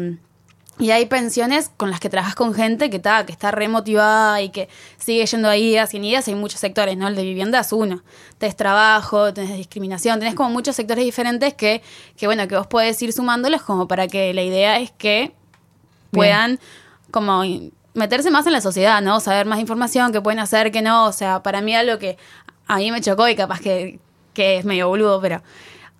y 0.78 0.92
hay 0.92 1.06
pensiones 1.06 1.70
con 1.76 1.90
las 1.90 1.98
que 1.98 2.08
trabajas 2.08 2.34
con 2.34 2.54
gente 2.54 2.88
que 2.88 2.98
está, 2.98 3.26
que 3.26 3.32
está 3.32 3.50
remotivada 3.50 4.40
y 4.42 4.50
que 4.50 4.68
sigue 4.96 5.26
yendo 5.26 5.48
ahí 5.48 5.70
días 5.70 5.92
y 5.92 5.98
días. 5.98 6.28
Hay 6.28 6.36
muchos 6.36 6.60
sectores, 6.60 6.96
¿no? 6.96 7.08
El 7.08 7.16
de 7.16 7.22
vivienda 7.22 7.60
es 7.60 7.72
uno. 7.72 8.02
Tenés 8.38 8.54
trabajo, 8.54 9.34
tenés 9.34 9.56
discriminación, 9.56 10.20
tenés 10.20 10.34
como 10.34 10.50
muchos 10.50 10.76
sectores 10.76 11.04
diferentes 11.04 11.54
que, 11.54 11.82
que 12.16 12.26
bueno, 12.26 12.46
que 12.46 12.56
vos 12.56 12.68
podés 12.68 13.00
ir 13.02 13.12
sumándolos 13.12 13.62
como 13.62 13.88
para 13.88 14.06
que 14.06 14.32
la 14.34 14.42
idea 14.42 14.78
es 14.78 14.92
que 14.92 15.32
puedan 16.12 16.60
como 17.10 17.42
meterse 17.94 18.30
más 18.30 18.46
en 18.46 18.52
la 18.52 18.60
sociedad, 18.60 19.02
¿no? 19.02 19.18
Saber 19.18 19.46
más 19.46 19.58
información, 19.58 20.12
qué 20.12 20.20
pueden 20.20 20.38
hacer, 20.38 20.70
qué 20.70 20.80
no. 20.80 21.06
O 21.06 21.12
sea, 21.12 21.42
para 21.42 21.60
mí 21.60 21.74
algo 21.74 21.98
que 21.98 22.16
a 22.68 22.76
mí 22.76 22.92
me 22.92 23.00
chocó 23.00 23.28
y 23.28 23.34
capaz 23.34 23.60
que, 23.60 23.98
que 24.32 24.58
es 24.58 24.64
medio 24.64 24.88
boludo, 24.88 25.20
pero... 25.20 25.42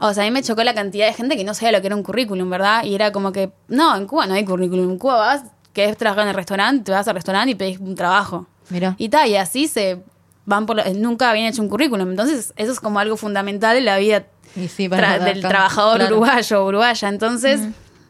O 0.00 0.14
sea, 0.14 0.22
a 0.22 0.26
mí 0.26 0.30
me 0.30 0.42
chocó 0.42 0.62
la 0.64 0.74
cantidad 0.74 1.06
de 1.06 1.12
gente 1.12 1.36
que 1.36 1.44
no 1.44 1.54
sabía 1.54 1.72
lo 1.72 1.80
que 1.80 1.88
era 1.88 1.96
un 1.96 2.02
currículum, 2.02 2.48
¿verdad? 2.48 2.84
Y 2.84 2.94
era 2.94 3.10
como 3.12 3.32
que, 3.32 3.50
no, 3.68 3.96
en 3.96 4.06
Cuba 4.06 4.26
no 4.26 4.34
hay 4.34 4.44
currículum. 4.44 4.90
En 4.90 4.98
Cuba 4.98 5.16
vas, 5.16 5.42
querés 5.72 5.96
trabajar 5.96 6.22
en 6.24 6.28
el 6.30 6.34
restaurante, 6.36 6.84
te 6.84 6.92
vas 6.92 7.06
al 7.08 7.14
restaurante 7.14 7.50
y 7.50 7.54
pedís 7.56 7.78
un 7.80 7.94
trabajo. 7.94 8.46
Mira. 8.70 8.94
Y 8.98 9.08
tal, 9.08 9.28
y 9.28 9.36
así 9.36 9.66
se 9.66 10.02
van 10.44 10.66
por... 10.66 10.76
la- 10.76 10.88
nunca 10.94 11.30
habían 11.30 11.46
hecho 11.46 11.62
un 11.62 11.68
currículum. 11.68 12.10
Entonces, 12.10 12.52
eso 12.56 12.70
es 12.72 12.80
como 12.80 12.98
algo 13.00 13.16
fundamental 13.16 13.76
en 13.76 13.84
la 13.86 13.96
vida 13.98 14.26
Y 14.54 14.68
sí, 14.68 14.86
tra- 14.86 14.90
para- 14.90 15.18
del 15.18 15.40
trabajador 15.40 15.96
claro. 15.98 16.16
uruguayo 16.16 16.62
o 16.64 16.68
uruguaya. 16.68 17.08
Entonces... 17.08 17.60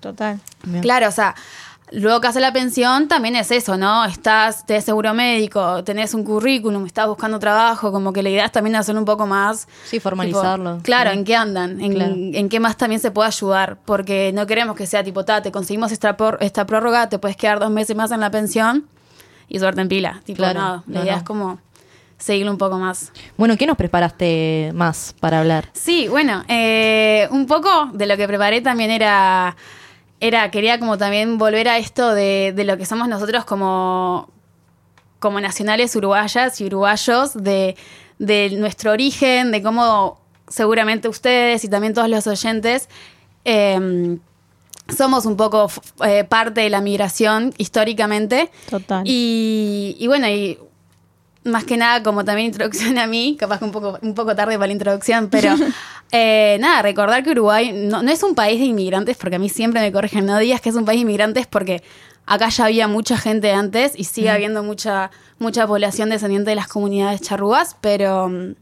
Total. 0.01 0.39
Claro, 0.81 1.09
o 1.09 1.11
sea, 1.11 1.35
luego 1.93 2.21
que 2.21 2.27
hace 2.29 2.41
la 2.41 2.53
pensión 2.53 3.09
también 3.09 3.37
es 3.37 3.51
eso, 3.51 3.77
¿no? 3.77 4.05
Estás, 4.05 4.67
tenés 4.67 4.85
seguro 4.85 5.15
médico, 5.15 5.83
tenés 5.85 6.15
un 6.15 6.25
currículum, 6.25 6.87
estás 6.87 7.07
buscando 7.07 7.39
trabajo, 7.39 7.91
como 7.93 8.13
que 8.13 8.23
la 8.23 8.31
idea 8.31 8.45
es 8.47 8.53
también 8.53 8.77
hacer 8.77 8.97
un 8.97 9.05
poco 9.05 9.27
más... 9.27 9.69
Sí, 9.85 10.01
formalizarlo. 10.01 10.73
tipo, 10.75 10.83
claro, 10.85 11.11
Sí. 11.13 11.19
en 11.19 11.25
qué 11.25 11.37
andan, 11.37 11.81
en, 11.81 11.95
Claro. 11.95 12.15
en 12.17 12.49
qué 12.49 12.61
más 12.61 12.77
también 12.77 13.01
se 13.01 13.11
puede 13.11 13.29
ayudar, 13.29 13.79
porque 13.85 14.33
no 14.35 14.47
queremos 14.47 14.77
que 14.77 14.87
sea 14.87 15.03
tipo, 15.05 15.25
ta, 15.25 15.43
te 15.43 15.51
conseguimos 15.53 15.93
esta, 15.93 16.17
por- 16.17 16.39
esta 16.41 16.67
prórroga, 16.67 17.09
te 17.09 17.19
puedes 17.19 17.37
quedar 17.37 17.59
dos 17.61 17.71
meses 17.71 17.97
más 17.97 18.11
en 18.11 18.21
la 18.21 18.31
pensión 18.31 18.87
y 19.49 19.59
suerte 19.59 19.81
en 19.81 19.89
pila. 19.89 20.21
Tipo, 20.25 20.39
Claro, 20.39 20.61
no, 20.61 20.69
la 20.69 20.83
no, 20.87 21.03
idea 21.03 21.13
no. 21.13 21.19
es 21.19 21.25
como 21.25 21.59
seguirlo 22.19 22.51
un 22.51 22.59
poco 22.59 22.79
más. 22.79 23.13
Bueno, 23.37 23.57
¿qué 23.57 23.65
nos 23.67 23.77
preparaste 23.77 24.73
más 24.75 25.15
para 25.21 25.39
hablar? 25.41 25.69
Sí, 25.73 26.09
bueno, 26.09 26.43
eh, 26.49 27.29
un 27.31 27.47
poco 27.47 27.91
de 27.93 28.07
lo 28.07 28.17
que 28.17 28.27
preparé 28.27 28.61
también 28.61 28.91
era, 28.91 29.55
era 30.21 30.51
quería 30.51 30.79
como 30.79 30.99
también 30.99 31.39
volver 31.39 31.69
a 31.69 31.79
esto 31.79 32.15
de, 32.15 32.53
de 32.55 32.65
lo 32.65 32.77
que 32.77 32.87
somos 32.87 33.09
nosotros 33.09 33.45
como, 33.45 34.29
como 35.19 35.41
nacionales 35.41 35.95
uruguayas 35.97 36.61
y 36.61 36.67
uruguayos, 36.67 37.35
de, 37.35 37.77
de 38.19 38.51
nuestro 38.59 38.93
origen, 38.93 39.53
de 39.53 39.63
cómo 39.63 40.21
seguramente 40.49 41.09
ustedes 41.09 41.65
y 41.65 41.69
también 41.69 41.95
todos 41.95 42.09
los 42.09 42.27
oyentes 42.27 42.89
eh, 43.45 44.19
somos 44.97 45.27
un 45.27 45.37
poco 45.37 45.71
eh, 46.05 46.25
parte 46.25 46.63
de 46.63 46.71
la 46.71 46.81
migración 46.81 47.53
históricamente. 47.59 48.51
Total. 48.71 49.03
Y, 49.07 49.97
y 49.99 50.07
bueno, 50.07 50.29
y 50.29 50.59
más 51.45 51.65
que 51.65 51.77
nada, 51.77 52.03
como 52.03 52.25
también 52.25 52.47
introducción 52.47 52.99
a 52.99 53.07
mí, 53.07 53.37
capaz 53.39 53.59
que 53.59 53.65
un 53.65 53.73
poco, 53.73 53.99
un 54.03 54.15
poco 54.15 54.35
tarde 54.35 54.55
para 54.55 54.67
la 54.67 54.73
introducción, 54.73 55.29
pero 55.31 55.55
eh, 56.13 56.59
nada, 56.61 56.83
recordar 56.83 57.23
que 57.23 57.31
Uruguay 57.31 57.73
no, 57.73 58.03
no 58.03 58.11
es 58.11 58.23
un 58.23 58.35
país 58.35 58.59
de 58.59 58.67
inmigrantes, 58.67 59.17
porque 59.17 59.37
a 59.37 59.39
mí 59.39 59.49
siempre 59.49 59.81
me 59.81 59.93
corrigen, 59.93 60.27
no 60.27 60.39
digas 60.39 60.61
que 60.61 60.69
es 60.69 60.75
un 60.75 60.85
país 60.85 60.99
de 60.99 61.03
inmigrantes 61.03 61.47
porque 61.47 61.83
acá 62.27 62.49
ya 62.51 62.67
había 62.67 62.89
mucha 62.89 63.17
gente 63.17 63.53
antes 63.53 63.93
y 63.97 64.05
sigue 64.05 64.31
habiendo 64.31 64.63
mucha, 64.63 65.11
mucha 65.39 65.67
población 65.67 66.11
descendiente 66.11 66.51
de 66.51 66.57
las 66.57 66.69
comunidades 66.69 67.23
charrúas, 67.23 67.77
pero, 67.81 68.29
mm, 68.29 68.55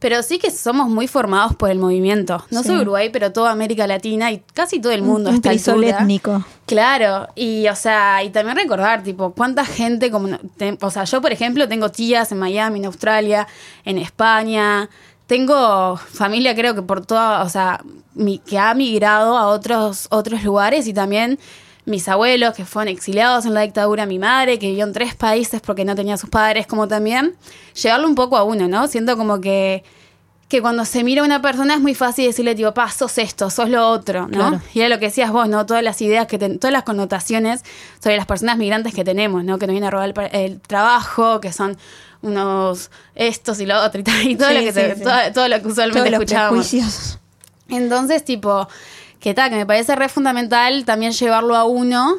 pero 0.00 0.22
sí 0.24 0.38
que 0.38 0.50
somos 0.50 0.88
muy 0.88 1.06
formados 1.06 1.54
por 1.54 1.70
el 1.70 1.78
movimiento. 1.78 2.44
No 2.50 2.62
Sí. 2.62 2.68
solo 2.68 2.80
Uruguay, 2.82 3.10
pero 3.12 3.30
toda 3.32 3.52
América 3.52 3.86
Latina 3.86 4.32
y 4.32 4.42
casi 4.54 4.80
todo 4.80 4.92
el 4.92 5.02
mundo. 5.02 5.30
Un 5.30 5.40
crisol 5.40 5.74
altura. 5.84 5.98
étnico. 6.00 6.44
Claro, 6.66 7.28
y 7.36 7.68
o 7.68 7.76
sea, 7.76 8.24
y 8.24 8.30
también 8.30 8.56
recordar, 8.56 9.02
tipo, 9.02 9.32
cuánta 9.32 9.64
gente, 9.64 10.10
como, 10.10 10.36
te- 10.56 10.76
o 10.80 10.90
sea, 10.90 11.04
yo 11.04 11.20
por 11.20 11.30
ejemplo 11.32 11.68
tengo 11.68 11.90
tías 11.90 12.32
en 12.32 12.38
Miami, 12.38 12.80
en 12.80 12.86
Australia, 12.86 13.46
en 13.84 13.98
España, 13.98 14.88
tengo 15.26 15.96
familia 15.96 16.54
creo 16.56 16.74
que 16.74 16.82
por 16.82 17.06
toda, 17.06 17.42
o 17.42 17.48
sea, 17.48 17.80
mi- 18.14 18.38
que 18.38 18.58
ha 18.58 18.74
migrado 18.74 19.38
a 19.38 19.46
otros, 19.46 20.06
otros 20.10 20.42
lugares 20.42 20.86
y 20.88 20.92
también 20.92 21.38
mis 21.86 22.08
abuelos 22.08 22.54
que 22.54 22.64
fueron 22.64 22.88
exiliados 22.92 23.46
en 23.46 23.54
la 23.54 23.62
dictadura, 23.62 24.06
mi 24.06 24.18
madre 24.18 24.58
que 24.58 24.68
vivió 24.68 24.84
en 24.84 24.92
tres 24.92 25.14
países 25.14 25.60
porque 25.60 25.84
no 25.84 25.94
tenía 25.94 26.16
sus 26.16 26.28
padres, 26.30 26.66
como 26.66 26.86
también 26.88 27.34
llevarlo 27.80 28.06
un 28.06 28.14
poco 28.14 28.36
a 28.36 28.44
uno, 28.44 28.68
¿no? 28.68 28.86
Siento 28.88 29.16
como 29.16 29.40
que 29.40 29.82
que 30.48 30.60
cuando 30.60 30.84
se 30.84 31.04
mira 31.04 31.22
a 31.22 31.24
una 31.24 31.40
persona 31.40 31.74
es 31.74 31.80
muy 31.80 31.94
fácil 31.94 32.26
decirle, 32.26 32.56
tipo, 32.56 32.74
pa, 32.74 32.90
sos 32.90 33.18
esto, 33.18 33.50
sos 33.50 33.70
lo 33.70 33.86
otro, 33.88 34.22
¿no? 34.22 34.28
Claro. 34.48 34.60
Y 34.74 34.80
era 34.80 34.88
lo 34.88 34.98
que 34.98 35.04
decías 35.06 35.30
vos, 35.30 35.48
¿no? 35.48 35.64
Todas 35.64 35.84
las 35.84 36.02
ideas, 36.02 36.26
que 36.26 36.38
ten- 36.38 36.58
todas 36.58 36.72
las 36.72 36.82
connotaciones 36.82 37.62
sobre 38.02 38.16
las 38.16 38.26
personas 38.26 38.58
migrantes 38.58 38.92
que 38.92 39.04
tenemos, 39.04 39.44
¿no? 39.44 39.60
Que 39.60 39.68
nos 39.68 39.74
vienen 39.74 39.86
a 39.86 39.90
robar 39.92 40.12
el, 40.32 40.40
el 40.40 40.60
trabajo, 40.60 41.40
que 41.40 41.52
son 41.52 41.78
unos 42.22 42.90
estos 43.14 43.60
y 43.60 43.66
lo 43.66 43.80
otro 43.80 44.00
y, 44.00 44.02
tal, 44.02 44.28
y 44.28 44.34
todo, 44.34 44.48
Sí, 44.48 44.54
lo 44.56 44.60
que 44.60 44.72
sí. 44.96 45.02
todo, 45.04 45.14
todo 45.32 45.46
lo 45.48 45.62
que 45.62 45.68
usualmente 45.68 46.10
escuchábamos. 46.10 46.74
Entonces, 47.68 48.24
tipo, 48.24 48.66
que 49.20 49.34
tal, 49.34 49.50
que 49.50 49.56
me 49.56 49.66
parece 49.66 49.94
re 49.94 50.08
fundamental 50.08 50.84
también 50.84 51.12
llevarlo 51.12 51.54
a 51.54 51.64
uno 51.64 52.18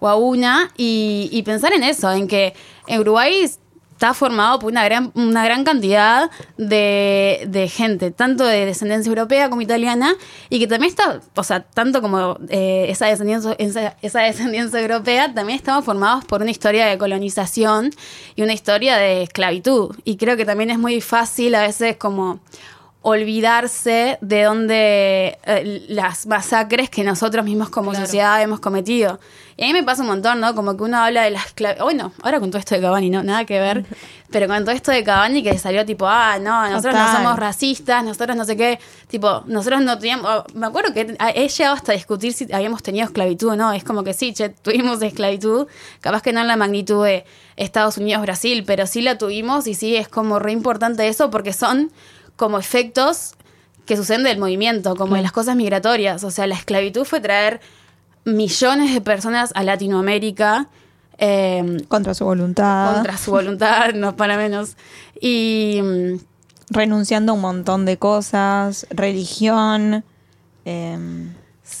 o 0.00 0.08
a 0.08 0.16
una 0.16 0.70
y, 0.76 1.42
pensar 1.44 1.72
en 1.72 1.84
eso, 1.84 2.10
en 2.10 2.26
que 2.26 2.54
en 2.86 3.00
Uruguay 3.00 3.44
está 3.44 4.14
formado 4.14 4.58
por 4.58 4.72
una 4.72 4.82
gran, 4.82 5.12
una 5.14 5.44
gran 5.44 5.62
cantidad 5.62 6.30
de, 6.56 7.44
de 7.46 7.68
gente, 7.68 8.10
tanto 8.10 8.44
de 8.46 8.64
descendencia 8.64 9.10
europea 9.10 9.50
como 9.50 9.60
italiana, 9.60 10.14
y 10.48 10.58
que 10.58 10.66
también 10.66 10.90
está, 10.90 11.20
o 11.36 11.44
sea, 11.44 11.60
tanto 11.64 12.00
como 12.00 12.38
eh, 12.48 12.86
esa, 12.88 13.06
descendencia, 13.06 13.54
esa 14.00 14.20
descendencia 14.20 14.80
europea, 14.80 15.34
también 15.34 15.58
estamos 15.58 15.84
formados 15.84 16.24
por 16.24 16.40
una 16.40 16.50
historia 16.50 16.86
de 16.86 16.96
colonización 16.96 17.90
y 18.34 18.42
una 18.42 18.54
historia 18.54 18.96
de 18.96 19.24
esclavitud. 19.24 19.94
Y 20.04 20.16
creo 20.16 20.38
que 20.38 20.46
también 20.46 20.70
es 20.70 20.78
muy 20.78 21.02
fácil 21.02 21.54
a 21.54 21.60
veces 21.60 21.98
como 21.98 22.40
olvidarse 23.02 24.18
de 24.20 24.42
dónde 24.44 25.38
eh, 25.46 25.84
las 25.88 26.26
masacres 26.26 26.90
que 26.90 27.02
nosotros 27.04 27.44
mismos 27.44 27.70
como 27.70 27.90
Claro. 27.90 28.04
sociedad 28.06 28.40
hemos 28.42 28.60
cometido. 28.60 29.18
Y 29.56 29.64
a 29.64 29.66
mí 29.66 29.72
me 29.74 29.82
pasa 29.82 30.02
un 30.02 30.08
montón, 30.08 30.40
¿no? 30.40 30.54
Como 30.54 30.76
que 30.76 30.84
uno 30.84 30.96
habla 30.98 31.22
de 31.22 31.30
la 31.30 31.38
esclavitud. 31.40 31.82
Bueno, 31.84 32.12
ahora 32.22 32.40
con 32.40 32.50
todo 32.50 32.58
esto 32.58 32.74
de 32.74 32.80
Cavani, 32.80 33.10
¿no? 33.10 33.22
Nada 33.22 33.44
que 33.44 33.58
ver. 33.60 33.84
Pero 34.30 34.46
con 34.46 34.64
todo 34.64 34.74
esto 34.74 34.90
de 34.90 35.02
Cavani 35.04 35.42
que 35.42 35.58
salió 35.58 35.84
tipo, 35.84 36.06
ah, 36.08 36.38
no, 36.40 36.68
nosotros 36.70 36.94
no 36.94 37.12
somos 37.12 37.38
racistas, 37.38 38.02
nosotros 38.04 38.36
no 38.36 38.44
sé 38.44 38.56
qué. 38.56 38.78
Tipo, 39.08 39.42
nosotros 39.46 39.82
no 39.82 39.98
teníamos. 39.98 40.26
oh, 40.30 40.44
Me 40.54 40.66
acuerdo 40.66 40.94
que 40.94 41.16
he 41.34 41.48
llegado 41.48 41.74
hasta 41.74 41.92
discutir 41.92 42.32
si 42.32 42.50
habíamos 42.52 42.82
tenido 42.82 43.04
esclavitud 43.06 43.48
o 43.48 43.56
no. 43.56 43.72
Es 43.72 43.84
como 43.84 44.02
que 44.04 44.14
sí, 44.14 44.32
che, 44.32 44.48
tuvimos 44.50 45.02
esclavitud. 45.02 45.66
Capaz 46.00 46.22
que 46.22 46.32
no 46.32 46.40
en 46.40 46.48
la 46.48 46.56
magnitud 46.56 47.04
de 47.04 47.24
Estados 47.56 47.98
Unidos, 47.98 48.22
Brasil, 48.22 48.64
pero 48.66 48.86
sí 48.86 49.02
la 49.02 49.18
tuvimos 49.18 49.66
y 49.66 49.74
sí 49.74 49.96
es 49.96 50.08
como 50.08 50.38
re 50.38 50.52
importante 50.52 51.06
eso 51.08 51.30
porque 51.30 51.52
son 51.52 51.90
como 52.40 52.58
efectos 52.58 53.34
que 53.84 53.98
suceden 53.98 54.24
del 54.24 54.38
movimiento, 54.38 54.96
como 54.96 55.14
de 55.16 55.20
las 55.20 55.30
cosas 55.30 55.56
migratorias. 55.56 56.24
O 56.24 56.30
sea, 56.30 56.46
la 56.46 56.54
esclavitud 56.54 57.04
fue 57.04 57.20
traer 57.20 57.60
millones 58.24 58.94
de 58.94 59.02
personas 59.02 59.52
a 59.54 59.62
Latinoamérica 59.62 60.66
eh, 61.18 61.84
Contra 61.88 62.14
su 62.14 62.24
voluntad. 62.24 62.94
contra 62.94 63.18
su 63.18 63.30
voluntad, 63.30 63.92
no 63.94 64.16
para 64.16 64.38
menos. 64.38 64.78
Y 65.20 65.80
mm, 65.82 66.14
Renunciando 66.70 67.32
a 67.32 67.34
un 67.34 67.42
montón 67.42 67.84
de 67.84 67.98
cosas. 67.98 68.86
Religión. 68.88 70.02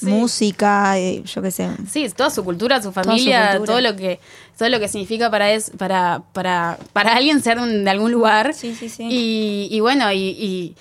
Música, 0.02 0.98
eh, 0.98 1.22
yo 1.24 1.42
qué 1.42 1.50
sé. 1.50 1.68
Sí, 1.90 2.08
toda 2.10 2.30
su 2.30 2.44
cultura, 2.44 2.78
su 2.78 2.84
su 2.88 2.92
familia, 2.92 3.50
cultura. 3.56 3.66
todo 3.66 3.80
lo 3.80 3.96
que 3.96 4.20
todo 4.58 4.68
lo 4.68 4.78
que 4.78 4.88
significa 4.88 5.30
para 5.30 5.50
es, 5.52 5.70
para, 5.70 6.22
para, 6.32 6.78
para 6.92 7.14
alguien 7.16 7.42
ser 7.42 7.56
de, 7.58 7.62
un- 7.64 7.84
de 7.84 7.90
algún 7.90 8.12
lugar. 8.12 8.52
Sí, 8.52 8.74
sí, 8.74 8.88
sí. 8.90 9.04
Y, 9.10 9.68
y 9.70 9.80
bueno, 9.80 10.12
y, 10.12 10.18
y- 10.18 10.76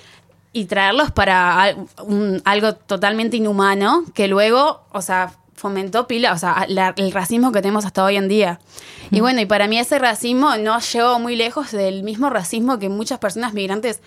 y 0.51 0.65
traerlos 0.65 1.11
para 1.11 1.75
un- 2.03 2.41
algo 2.43 2.73
totalmente 2.75 3.37
inhumano 3.37 4.03
que 4.13 4.27
luego, 4.27 4.81
o 4.91 5.01
sea, 5.01 5.31
fomentó 5.55 6.07
pila, 6.07 6.33
o 6.33 6.37
sea, 6.37 6.65
la- 6.67 6.93
el 6.97 7.11
racismo 7.13 7.51
que 7.53 7.61
tenemos 7.61 7.85
hasta 7.85 8.03
hoy 8.03 8.17
en 8.17 8.27
día. 8.27 8.59
Y 9.11 9.21
bueno, 9.21 9.39
y 9.41 9.45
para 9.45 9.67
mí 9.67 9.79
ese 9.79 9.97
racismo 9.99 10.57
no 10.57 10.79
llegó 10.79 11.19
muy 11.19 11.35
lejos 11.37 11.71
del 11.71 12.03
mismo 12.03 12.29
racismo 12.29 12.79
que 12.79 12.89
muchas 12.89 13.19
personas 13.19 13.53
migrantes 13.53 14.01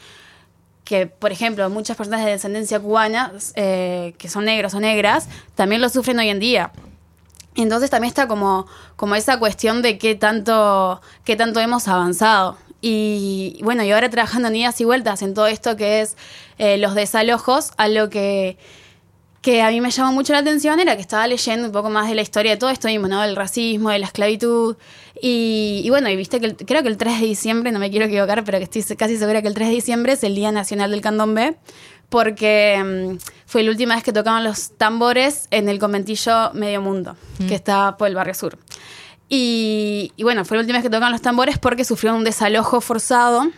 que, 0.84 1.06
por 1.06 1.32
ejemplo, 1.32 1.68
muchas 1.70 1.96
personas 1.96 2.24
de 2.24 2.32
descendencia 2.32 2.80
cubana, 2.80 3.32
eh, 3.54 4.14
que 4.18 4.28
son 4.28 4.44
negros 4.44 4.74
o 4.74 4.80
negras, 4.80 5.28
también 5.54 5.80
lo 5.80 5.88
sufren 5.88 6.18
hoy 6.18 6.28
en 6.28 6.40
día. 6.40 6.72
Entonces 7.54 7.90
también 7.90 8.08
está 8.08 8.26
como, 8.28 8.66
como 8.96 9.14
esa 9.14 9.38
cuestión 9.38 9.82
de 9.82 9.98
qué 9.98 10.14
tanto, 10.14 11.00
qué 11.24 11.36
tanto 11.36 11.60
hemos 11.60 11.86
avanzado. 11.88 12.56
Y 12.80 13.60
bueno, 13.62 13.84
y 13.84 13.92
ahora 13.92 14.10
trabajando 14.10 14.48
en 14.48 14.56
idas 14.56 14.80
y 14.80 14.84
vueltas 14.84 15.22
en 15.22 15.34
todo 15.34 15.46
esto 15.46 15.76
que 15.76 16.00
es 16.00 16.16
eh, 16.58 16.78
los 16.78 16.94
desalojos, 16.94 17.72
algo 17.76 18.08
que, 18.10 18.58
que 19.42 19.60
a 19.60 19.70
mí 19.70 19.80
me 19.80 19.90
llamó 19.90 20.12
mucho 20.12 20.32
la 20.32 20.38
atención 20.38 20.78
era 20.80 20.94
que 20.94 21.02
estaba 21.02 21.26
leyendo 21.26 21.66
un 21.66 21.72
poco 21.72 21.90
más 21.90 22.08
de 22.08 22.14
la 22.14 22.22
historia 22.22 22.52
de 22.52 22.56
todo 22.56 22.70
esto 22.70 22.86
mismo, 22.88 23.08
¿no? 23.08 23.20
Del 23.22 23.34
racismo, 23.36 23.90
de 23.90 23.98
la 23.98 24.06
esclavitud. 24.06 24.76
Y, 25.20 25.82
y 25.84 25.90
bueno, 25.90 26.08
y 26.08 26.16
viste 26.16 26.38
que 26.40 26.46
el- 26.46 26.56
creo 26.56 26.82
que 26.82 26.88
el 26.88 26.96
3 26.96 27.20
de 27.20 27.26
diciembre, 27.26 27.72
no 27.72 27.78
me 27.80 27.90
quiero 27.90 28.06
equivocar, 28.06 28.44
pero 28.44 28.58
que 28.58 28.64
estoy 28.64 28.96
casi 28.96 29.18
segura 29.18 29.42
que 29.42 29.48
el 29.48 29.54
3 29.54 29.68
de 29.68 29.74
diciembre 29.74 30.12
es 30.12 30.22
el 30.24 30.34
Día 30.36 30.52
Nacional 30.52 30.92
del 30.92 31.00
Candombe, 31.00 31.56
porque 32.08 32.80
mm, 32.82 33.18
fue 33.46 33.64
la 33.64 33.70
última 33.72 33.94
vez 33.96 34.04
que 34.04 34.12
tocaban 34.12 34.44
los 34.44 34.76
tambores 34.78 35.48
en 35.50 35.68
el 35.68 35.78
conventillo 35.80 36.52
Medio 36.54 36.80
Mundo, 36.80 37.16
que 37.48 37.54
está 37.56 37.96
por 37.96 38.06
el 38.08 38.14
barrio 38.14 38.34
sur. 38.34 38.56
Y, 39.28 40.12
y 40.16 40.22
bueno, 40.22 40.44
fue 40.44 40.56
la 40.56 40.60
última 40.60 40.78
vez 40.78 40.84
que 40.84 40.90
tocaban 40.90 41.10
los 41.12 41.22
tambores 41.22 41.58
porque 41.58 41.84
sufrieron 41.84 42.18
un 42.18 42.24
desalojo 42.24 42.80
forzado 42.80 43.50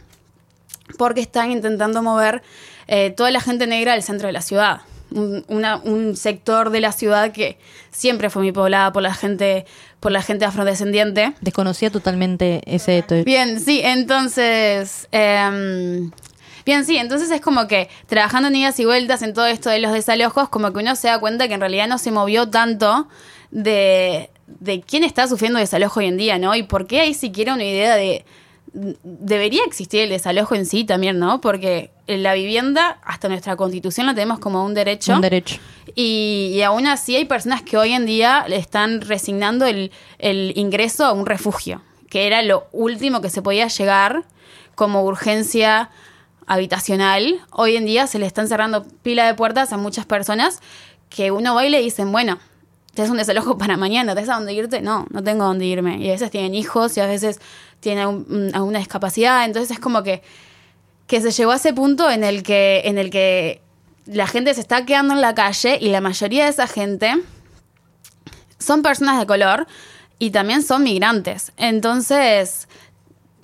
porque 0.99 1.21
están 1.21 1.51
intentando 1.51 2.03
mover 2.03 2.43
eh, 2.87 3.11
toda 3.11 3.31
la 3.31 3.41
gente 3.41 3.67
negra 3.67 3.93
del 3.93 4.03
centro 4.03 4.29
de 4.29 4.33
la 4.33 4.41
ciudad. 4.43 4.81
Un, 5.15 5.45
una- 5.49 5.77
un 5.77 6.17
sector 6.17 6.71
de 6.71 6.81
la 6.81 6.91
ciudad 6.93 7.31
que 7.33 7.57
siempre 7.91 8.31
fue 8.31 8.43
muy 8.43 8.53
poblada 8.53 8.93
por 8.93 9.03
la 9.03 9.15
gente, 9.15 9.65
por 10.01 10.11
la 10.13 10.23
gente 10.23 10.45
afrodescendiente. 10.45 11.35
Desconocía 11.41 11.91
totalmente 11.91 12.61
ese. 12.67 13.05
Bien, 13.25 13.61
sí, 13.61 13.81
entonces. 13.85 15.09
em, 15.13 16.11
bien, 16.67 16.85
sí, 16.85 16.97
entonces 16.97 17.31
es 17.31 17.41
como 17.41 17.69
que 17.69 17.89
trabajando 18.07 18.49
en 18.49 18.57
idas 18.57 18.79
y 18.81 18.85
vueltas 18.85 19.23
en 19.23 19.35
todo 19.35 19.47
esto 19.47 19.71
de 19.71 19.79
los 19.79 19.93
desalojos, 19.93 20.49
como 20.49 20.73
que 20.73 20.81
uno 20.81 20.97
se 20.97 21.09
da 21.09 21.19
cuenta 21.21 21.47
que 21.49 21.55
en 21.55 21.61
realidad 21.61 21.87
no 21.89 21.99
se 21.99 22.11
movió 22.11 22.49
tanto 22.51 23.07
de, 23.51 24.31
de 24.47 24.81
quién 24.81 25.05
está 25.05 25.29
sufriendo 25.29 25.59
desalojo 25.59 26.01
hoy 26.01 26.07
en 26.07 26.17
día, 26.17 26.39
¿no? 26.39 26.55
Y 26.57 26.65
por 26.65 26.87
qué 26.87 27.01
hay 27.01 27.15
siquiera 27.15 27.55
una 27.55 27.65
idea 27.65 27.95
de. 27.97 28.25
Debería 28.75 29.63
existir 29.65 30.01
el 30.01 30.09
desalojo 30.09 30.57
en 30.57 30.67
sí 30.67 30.85
también, 30.85 31.21
¿no? 31.21 31.41
Porque 31.41 31.93
la 32.09 32.35
vivienda, 32.35 32.99
hasta 33.05 33.29
nuestra 33.29 33.55
constitución, 33.55 34.07
la 34.07 34.15
tenemos 34.15 34.41
como 34.41 34.65
un 34.65 34.75
derecho. 34.75 35.15
Un 35.15 35.21
derecho. 35.21 35.61
Y, 35.95 36.51
y 36.55 36.63
aún 36.63 36.89
así 36.89 37.15
hay 37.15 37.25
personas 37.25 37.63
que 37.63 37.77
hoy 37.77 37.93
en 37.93 38.05
día 38.05 38.45
le 38.49 38.57
están 38.57 39.01
resignando 39.01 39.65
el, 39.65 39.93
el 40.19 40.53
ingreso 40.57 41.05
a 41.05 41.13
un 41.13 41.25
refugio, 41.25 41.83
que 42.11 42.27
era 42.27 42.43
lo 42.43 42.67
último 42.73 43.21
que 43.21 43.31
se 43.31 43.43
podía 43.43 43.69
llegar 43.69 44.25
como 44.75 45.05
urgencia 45.05 45.91
habitacional. 46.47 47.41
Hoy 47.53 47.77
en 47.77 47.87
día 47.87 48.09
se 48.09 48.19
le 48.19 48.27
están 48.27 48.49
cerrando 48.49 48.85
pila 49.03 49.27
de 49.27 49.35
puertas 49.35 49.73
a 49.73 49.77
muchas 49.77 50.05
personas 50.05 50.61
que 51.11 51.31
uno 51.31 51.55
va 51.55 51.65
y 51.65 51.71
le 51.71 51.81
dicen, 51.81 52.11
bueno, 52.11 52.39
¿te 52.95 53.03
un 53.11 53.17
desalojo 53.17 53.59
para 53.59 53.77
mañana? 53.77 54.15
¿Te 54.15 54.21
a 54.23 54.35
dónde 54.35 54.53
irte? 54.53 54.81
No, 54.81 55.07
no 55.11 55.23
tengo 55.23 55.45
a 55.45 55.47
dónde 55.49 55.67
irme. 55.67 55.99
Y 55.99 56.09
a 56.09 56.13
veces 56.13 56.31
tienen 56.31 56.55
hijos 56.55 56.97
y 56.97 57.01
a 57.01 57.07
veces 57.07 57.41
algún- 57.93 58.51
alguna 58.55 58.79
discapacidad. 58.79 59.45
Entonces 59.45 59.71
es 59.73 59.79
como 59.81 60.03
que 60.03 60.23
que 61.07 61.21
se 61.21 61.31
llegó 61.33 61.53
a 61.53 61.57
ese 61.57 61.75
punto 61.75 62.11
en 62.11 62.25
el 62.25 62.43
que 62.43 62.83
en 62.87 62.97
el 62.99 63.11
que 63.11 63.61
la 64.07 64.27
gente 64.27 64.55
se 64.55 64.61
está 64.61 64.85
quedando 64.87 65.13
en 65.15 65.21
la 65.21 65.35
calle 65.35 65.79
y 65.81 65.89
la 65.91 66.01
mayoría 66.01 66.45
de 66.45 66.51
esa 66.51 66.67
gente 66.67 67.15
son 68.59 68.83
personas 68.83 69.19
de 69.19 69.27
color 69.27 69.67
y 70.19 70.31
también 70.31 70.63
son 70.63 70.83
migrantes. 70.83 71.53
Entonces, 71.57 72.69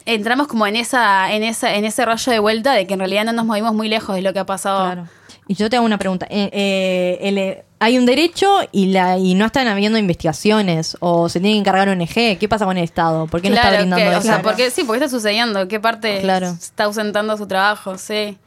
entramos 0.06 0.46
como 0.48 0.66
en 0.66 0.76
esa 0.76 1.32
en 1.32 1.42
esa 1.42 1.74
en 1.74 1.84
ese 1.84 2.04
rollo 2.06 2.32
de 2.32 2.38
vuelta 2.38 2.72
de 2.72 2.86
que 2.86 2.94
en 2.94 3.00
realidad 3.00 3.24
no 3.24 3.32
nos 3.32 3.44
movimos 3.44 3.74
muy 3.74 3.88
lejos 3.88 4.14
de 4.16 4.22
lo 4.22 4.32
que 4.32 4.38
ha 4.38 4.46
pasado. 4.46 4.84
Claro. 4.84 5.08
Y 5.50 5.54
yo 5.56 5.68
te 5.68 5.76
hago 5.76 5.84
una 5.84 5.98
pregunta. 5.98 6.26
Eh, 6.30 6.48
eh, 6.52 7.18
el, 7.22 7.36
eh, 7.36 7.64
hay 7.80 7.98
un 7.98 8.06
derecho 8.06 8.46
y 8.70 8.92
la 8.92 9.18
y 9.18 9.34
no 9.34 9.46
están 9.46 9.66
habiendo 9.66 9.98
investigaciones 9.98 10.96
o 11.00 11.28
se 11.28 11.40
tiene 11.40 11.54
que 11.54 11.58
encargar 11.58 11.88
ONG. 11.88 12.38
¿Qué 12.38 12.46
pasa 12.48 12.66
con 12.66 12.78
el 12.78 12.84
Estado? 12.84 13.26
¿Por 13.26 13.42
qué 13.42 13.50
no 13.50 13.56
está 13.56 13.70
brindando 13.70 13.96
que- 13.96 14.08
o 14.10 14.12
eso? 14.12 14.22
sea, 14.22 14.42
porque, 14.42 14.70
sí, 14.70 14.84
porque 14.84 15.02
está 15.02 15.08
sucediendo. 15.16 15.66
¿Qué 15.66 15.80
parte 15.80 16.20
Claro. 16.20 16.50
está 16.50 16.84
ausentando 16.84 17.36
su 17.36 17.48
trabajo? 17.48 17.98
Sí. 17.98 18.38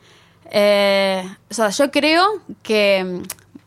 Eh, 0.49 1.23
o 1.51 1.53
sea, 1.53 1.67
yo 1.71 1.91
creo 1.91 2.25
que, 2.61 3.19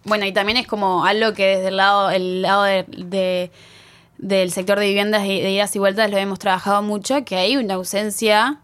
bueno, 0.05 0.25
y 0.25 0.33
también 0.33 0.57
es 0.57 0.67
como 0.67 1.05
algo 1.05 1.35
que 1.35 1.45
desde 1.57 1.69
el 1.69 1.77
lado, 1.77 2.09
el 2.09 2.41
lado 2.41 2.63
de, 2.63 2.87
de- 2.89 3.51
del 4.17 4.51
sector 4.51 4.79
de 4.79 4.87
viviendas 4.87 5.27
y 5.27 5.43
de 5.43 5.51
idas 5.51 5.77
y 5.77 5.79
vueltas 5.79 6.11
lo 6.11 6.17
hemos 6.17 6.39
trabajado 6.39 6.81
mucho, 6.81 7.23
que 7.27 7.37
hay 7.37 7.59
una 7.59 7.75
ausencia 7.75 8.61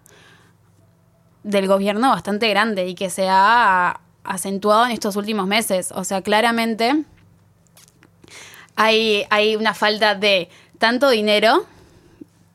del 1.42 1.66
gobierno 1.66 2.08
bastante 2.08 2.48
grande 2.48 2.86
y 2.88 2.94
que 2.94 3.10
se 3.10 3.26
ha 3.28 4.00
acentuado 4.24 4.86
en 4.86 4.92
estos 4.92 5.16
últimos 5.16 5.46
meses. 5.46 5.92
O 5.94 6.04
sea, 6.04 6.22
claramente 6.22 7.04
hay, 8.76 9.24
hay 9.30 9.56
una 9.56 9.74
falta 9.74 10.14
de 10.14 10.48
tanto 10.78 11.10
dinero 11.10 11.66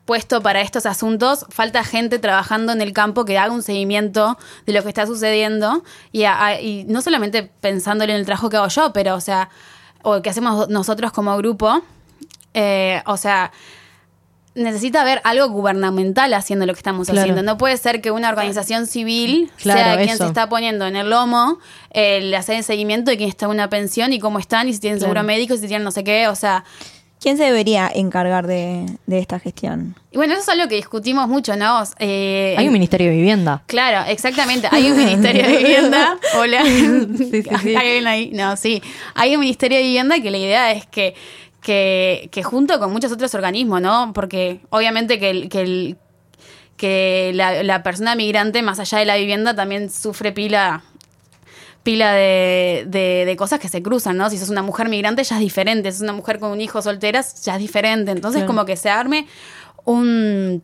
puesto 0.08 0.40
para 0.40 0.62
estos 0.62 0.86
asuntos, 0.86 1.44
falta 1.50 1.84
gente 1.84 2.18
trabajando 2.18 2.72
en 2.72 2.80
el 2.80 2.94
campo 2.94 3.26
que 3.26 3.36
haga 3.36 3.52
un 3.52 3.62
seguimiento 3.62 4.38
de 4.64 4.72
lo 4.72 4.82
que 4.82 4.88
está 4.88 5.04
sucediendo 5.06 5.84
y, 6.12 6.24
no 6.88 7.02
solamente 7.02 7.50
pensándole 7.60 8.14
en 8.14 8.20
el 8.20 8.24
trabajo 8.24 8.48
que 8.48 8.56
hago 8.56 8.68
yo, 8.68 8.90
pero 8.94 9.14
o 9.14 9.20
sea, 9.20 9.50
o 10.02 10.22
que 10.22 10.30
hacemos 10.30 10.70
nosotros 10.70 11.12
como 11.12 11.36
grupo, 11.36 11.82
eh, 12.54 13.02
o 13.04 13.18
sea, 13.18 13.52
necesita 14.58 15.00
haber 15.02 15.20
algo 15.24 15.48
gubernamental 15.48 16.34
haciendo 16.34 16.66
lo 16.66 16.74
que 16.74 16.78
estamos 16.78 17.06
Claro. 17.08 17.20
haciendo. 17.20 17.42
No 17.42 17.56
puede 17.58 17.76
ser 17.76 18.00
que 18.00 18.10
una 18.10 18.28
organización 18.28 18.86
civil 18.86 19.50
Claro, 19.62 19.80
sea 19.80 19.96
quien 19.96 20.08
eso. 20.10 20.24
se 20.24 20.28
está 20.28 20.48
poniendo 20.48 20.86
en 20.86 20.96
el 20.96 21.08
lomo 21.10 21.58
el 21.90 22.34
hacer 22.34 22.56
el 22.56 22.64
seguimiento 22.64 23.10
de 23.10 23.16
quién 23.16 23.28
está 23.28 23.46
en 23.46 23.52
una 23.52 23.68
pensión 23.70 24.12
y 24.12 24.18
cómo 24.18 24.38
están 24.38 24.68
y 24.68 24.74
si 24.74 24.80
tienen 24.80 24.98
Claro. 24.98 25.12
seguro 25.14 25.26
médico 25.26 25.54
y 25.54 25.58
si 25.58 25.66
tienen 25.66 25.84
no 25.84 25.90
sé 25.90 26.04
qué, 26.04 26.28
o 26.28 26.34
sea, 26.34 26.64
¿Quién 27.20 27.36
se 27.36 27.42
debería 27.42 27.90
encargar 27.92 28.46
de, 28.46 28.86
de 29.06 29.18
esta 29.18 29.40
gestión? 29.40 29.96
y 30.12 30.16
bueno, 30.16 30.34
eso 30.34 30.42
es 30.42 30.48
algo 30.50 30.68
que 30.68 30.76
discutimos 30.76 31.26
mucho, 31.26 31.56
¿no? 31.56 31.82
Eh, 31.98 32.54
Hay 32.56 32.68
un 32.68 32.72
Ministerio 32.72 33.08
de 33.10 33.16
Vivienda. 33.16 33.64
Claro, 33.66 34.08
exactamente. 34.08 34.68
Hay 34.70 34.88
un 34.88 34.96
Ministerio 34.96 35.42
de 35.48 35.56
Vivienda. 35.56 36.16
Hola. 36.38 36.62
Sí, 36.64 37.16
sí, 37.18 37.42
sí. 37.42 37.74
¿Hay 37.74 37.74
alguien 37.86 38.06
ahí? 38.06 38.30
No, 38.32 38.56
sí. 38.56 38.80
Hay 39.16 39.34
un 39.34 39.40
Ministerio 39.40 39.78
de 39.78 39.82
Vivienda 39.82 40.20
que 40.22 40.30
la 40.30 40.38
idea 40.38 40.70
es 40.70 40.86
que, 40.86 41.16
que, 41.60 42.28
que 42.32 42.42
junto 42.42 42.78
con 42.78 42.92
muchos 42.92 43.10
otros 43.12 43.34
organismos, 43.34 43.80
¿no? 43.80 44.12
Porque 44.12 44.60
obviamente 44.70 45.18
que, 45.18 45.30
el- 45.30 45.48
que, 45.48 45.60
el- 45.62 45.96
que 46.76 47.32
la, 47.34 47.62
la 47.62 47.82
persona 47.82 48.14
migrante, 48.14 48.62
más 48.62 48.78
allá 48.78 48.98
de 48.98 49.04
la 49.04 49.16
vivienda, 49.16 49.54
también 49.54 49.90
sufre 49.90 50.32
pila 50.32 50.82
pila 51.82 52.12
de, 52.12 52.84
de- 52.88 53.24
de 53.24 53.36
cosas 53.36 53.58
que 53.60 53.68
se 53.68 53.82
cruzan, 53.82 54.16
¿no? 54.18 54.28
Si 54.28 54.36
sos 54.36 54.50
una 54.50 54.62
mujer 54.62 54.88
migrante 54.90 55.24
ya 55.24 55.36
es 55.36 55.40
diferente, 55.40 55.90
si 55.90 55.98
sos 55.98 56.02
una 56.04 56.12
mujer 56.12 56.38
con 56.38 56.50
un 56.50 56.60
hijo 56.60 56.82
soltera 56.82 57.24
ya 57.42 57.54
es 57.54 57.58
diferente. 57.60 58.10
Entonces 58.10 58.40
Claro. 58.40 58.46
como 58.48 58.64
que 58.66 58.76
se 58.76 58.90
arme 58.90 59.26
un, 59.84 60.62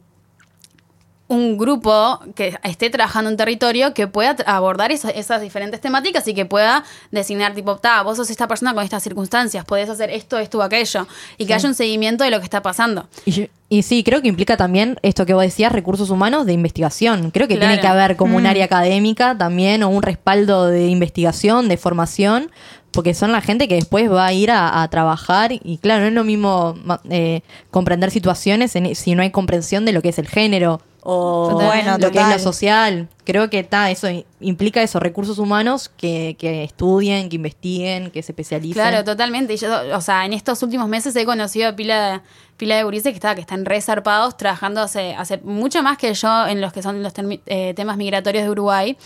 un 1.26 1.56
grupo 1.56 2.20
que 2.34 2.54
esté 2.64 2.90
trabajando 2.90 3.30
en 3.30 3.37
territorio 3.38 3.94
que 3.94 4.06
pueda 4.06 4.37
abordar 4.46 4.92
esa- 4.92 5.08
esas 5.10 5.40
diferentes 5.40 5.80
temáticas 5.80 6.28
y 6.28 6.34
que 6.34 6.44
pueda 6.44 6.84
designar 7.10 7.54
tipo, 7.54 7.76
ta, 7.76 8.02
vos 8.02 8.18
sos 8.18 8.28
esta 8.28 8.46
persona 8.46 8.74
con 8.74 8.84
estas 8.84 9.02
circunstancias, 9.02 9.64
podés 9.64 9.88
hacer 9.88 10.10
esto, 10.10 10.37
esto 10.38 10.58
o 10.58 10.62
aquello, 10.62 11.06
y 11.38 11.46
que 11.46 11.54
haya 11.54 11.66
un 11.68 11.74
seguimiento 11.74 12.24
de 12.24 12.30
lo 12.30 12.38
que 12.40 12.44
está 12.44 12.60
pasando. 12.60 13.08
Y, 13.24 13.30
yo- 13.30 13.44
y 13.70 13.82
sí, 13.82 14.04
creo 14.04 14.20
que 14.20 14.28
implica 14.28 14.58
también 14.58 14.98
esto 15.02 15.24
que 15.24 15.32
vos 15.32 15.42
decías, 15.42 15.72
recursos 15.72 16.10
humanos 16.10 16.44
de 16.44 16.52
investigación. 16.52 17.30
Creo 17.30 17.48
que 17.48 17.56
Claro. 17.56 17.70
tiene 17.70 17.80
que 17.80 17.88
haber 17.88 18.16
como 18.16 18.37
un 18.37 18.44
área 18.46 18.66
académica 18.66 19.37
también 19.38 19.82
o 19.82 19.88
un 19.88 20.02
respaldo 20.02 20.66
de 20.66 20.88
investigación, 20.88 21.68
de 21.68 21.78
formación, 21.78 22.50
porque 22.90 23.14
son 23.14 23.32
la 23.32 23.40
gente 23.40 23.66
que 23.66 23.74
después 23.76 24.12
va 24.12 24.26
a 24.26 24.32
ir 24.34 24.50
a, 24.50 24.82
a 24.82 24.88
trabajar 24.88 25.52
y 25.52 25.78
claro, 25.78 26.02
no 26.02 26.08
es 26.08 26.12
lo 26.14 26.22
mismo 26.22 26.76
eh, 27.10 27.40
comprender 27.70 28.10
situaciones 28.10 28.76
en- 28.76 28.94
si 28.94 29.14
no 29.14 29.22
hay 29.22 29.30
comprensión 29.30 29.84
de 29.87 29.92
lo 29.92 30.02
que 30.02 30.10
es 30.10 30.18
el 30.18 30.28
género 30.28 30.80
o 31.06 31.50
Bueno, 31.52 31.98
lo 31.98 32.10
que 32.10 32.18
es 32.18 32.28
lo 32.28 32.38
social. 32.38 33.08
Creo 33.24 33.50
que 33.50 33.58
está 33.60 33.90
eso 33.90 34.08
implica 34.40 34.82
eso, 34.82 35.00
recursos 35.00 35.38
humanos 35.38 35.90
que, 35.96 36.34
que 36.38 36.64
estudien, 36.64 37.28
que 37.28 37.36
investiguen, 37.36 38.10
que 38.10 38.22
se 38.22 38.32
especialicen. 38.32 38.72
Claro, 38.74 39.04
totalmente. 39.04 39.54
Y 39.54 39.56
yo, 39.58 39.68
o 39.94 40.00
sea, 40.00 40.24
en 40.24 40.32
estos 40.32 40.62
últimos 40.62 40.88
meses 40.88 41.14
he 41.16 41.24
conocido 41.24 41.68
a 41.68 41.76
pila, 41.76 42.22
pila 42.56 42.76
de 42.76 42.82
gurises 42.84 43.12
que, 43.12 43.16
está, 43.16 43.34
que 43.34 43.40
están 43.42 43.64
re 43.64 43.80
zarpados 43.80 44.36
trabajando 44.36 44.80
hace, 44.80 45.14
hace 45.14 45.38
mucho 45.38 45.82
más 45.82 45.96
que 45.98 46.12
yo 46.14 46.46
en 46.46 46.60
los 46.60 46.72
que 46.72 46.82
son 46.82 47.02
los 47.02 47.14
termi- 47.14 47.40
eh, 47.46 47.74
temas 47.76 47.96
migratorios 47.98 48.44
de 48.44 48.50
Uruguay. 48.50 48.96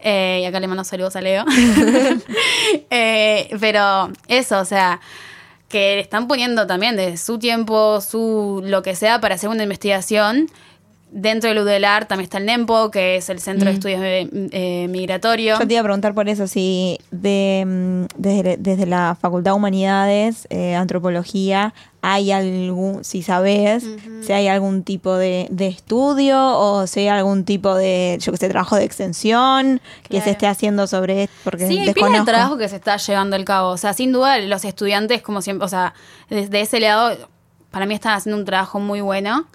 Eh, 0.00 0.40
y 0.42 0.46
acá 0.46 0.58
le 0.58 0.66
mando 0.66 0.84
saludos 0.84 1.16
a 1.16 1.20
Leo. 1.20 1.44
Eh, 2.90 3.48
pero 3.60 4.10
eso, 4.28 4.58
o 4.60 4.64
sea, 4.64 5.00
que 5.68 5.94
le 5.96 6.00
están 6.00 6.28
poniendo 6.28 6.66
también 6.66 6.96
de 6.96 7.16
su 7.16 7.38
tiempo, 7.38 8.00
su 8.00 8.60
lo 8.64 8.82
que 8.82 8.94
sea 8.94 9.20
para 9.20 9.34
hacer 9.36 9.48
una 9.48 9.62
investigación. 9.62 10.48
Dentro 11.14 11.50
del 11.50 11.58
UDELAR 11.58 12.06
también 12.06 12.24
está 12.24 12.38
el 12.38 12.46
NEMPO, 12.46 12.90
que 12.90 13.16
es 13.16 13.28
el 13.28 13.38
Centro 13.38 13.68
de 13.68 13.74
Estudios 13.74 14.00
eh, 14.02 14.26
eh, 14.50 14.88
Migratorios. 14.88 15.58
Yo 15.58 15.66
te 15.66 15.74
iba 15.74 15.80
a 15.82 15.84
preguntar 15.84 16.14
por 16.14 16.26
eso, 16.26 16.46
si 16.46 16.98
de, 17.10 17.64
mm, 17.66 18.04
desde, 18.16 18.56
desde 18.56 18.86
la 18.86 19.14
Facultad 19.20 19.50
de 19.50 19.56
Humanidades, 19.56 20.46
eh, 20.48 20.74
Antropología, 20.74 21.74
hay 22.00 22.32
algún, 22.32 23.04
si 23.04 23.22
sabes, 23.22 23.84
si 24.22 24.32
hay 24.32 24.48
algún 24.48 24.84
tipo 24.84 25.14
de, 25.14 25.48
de 25.50 25.68
estudio 25.68 26.58
o 26.58 26.86
si 26.86 27.00
hay 27.00 27.08
algún 27.08 27.44
tipo 27.44 27.74
de, 27.74 28.16
yo 28.18 28.32
que 28.32 28.38
sé, 28.38 28.48
trabajo 28.48 28.76
de 28.76 28.84
extensión 28.84 29.82
que 30.08 30.22
se 30.22 30.30
esté 30.30 30.46
haciendo 30.46 30.86
sobre 30.86 31.24
esto, 31.24 31.34
porque 31.44 31.68
Sí, 31.68 31.78
hay 31.78 31.92
pila 31.92 32.20
de 32.20 32.24
trabajo 32.24 32.56
que 32.56 32.70
se 32.70 32.76
está 32.76 32.96
llevando 32.96 33.36
al 33.36 33.44
cabo. 33.44 33.68
O 33.68 33.76
sea, 33.76 33.92
sin 33.92 34.12
duda, 34.12 34.38
los 34.38 34.64
estudiantes, 34.64 35.20
como 35.20 35.42
siempre, 35.42 35.66
o 35.66 35.68
sea, 35.68 35.92
desde 36.30 36.62
ese 36.62 36.80
lado, 36.80 37.16
para 37.70 37.86
mí 37.86 37.94
están 37.94 38.14
haciendo 38.14 38.38
un 38.38 38.46
trabajo 38.46 38.80
muy 38.80 39.00
bueno. 39.00 39.46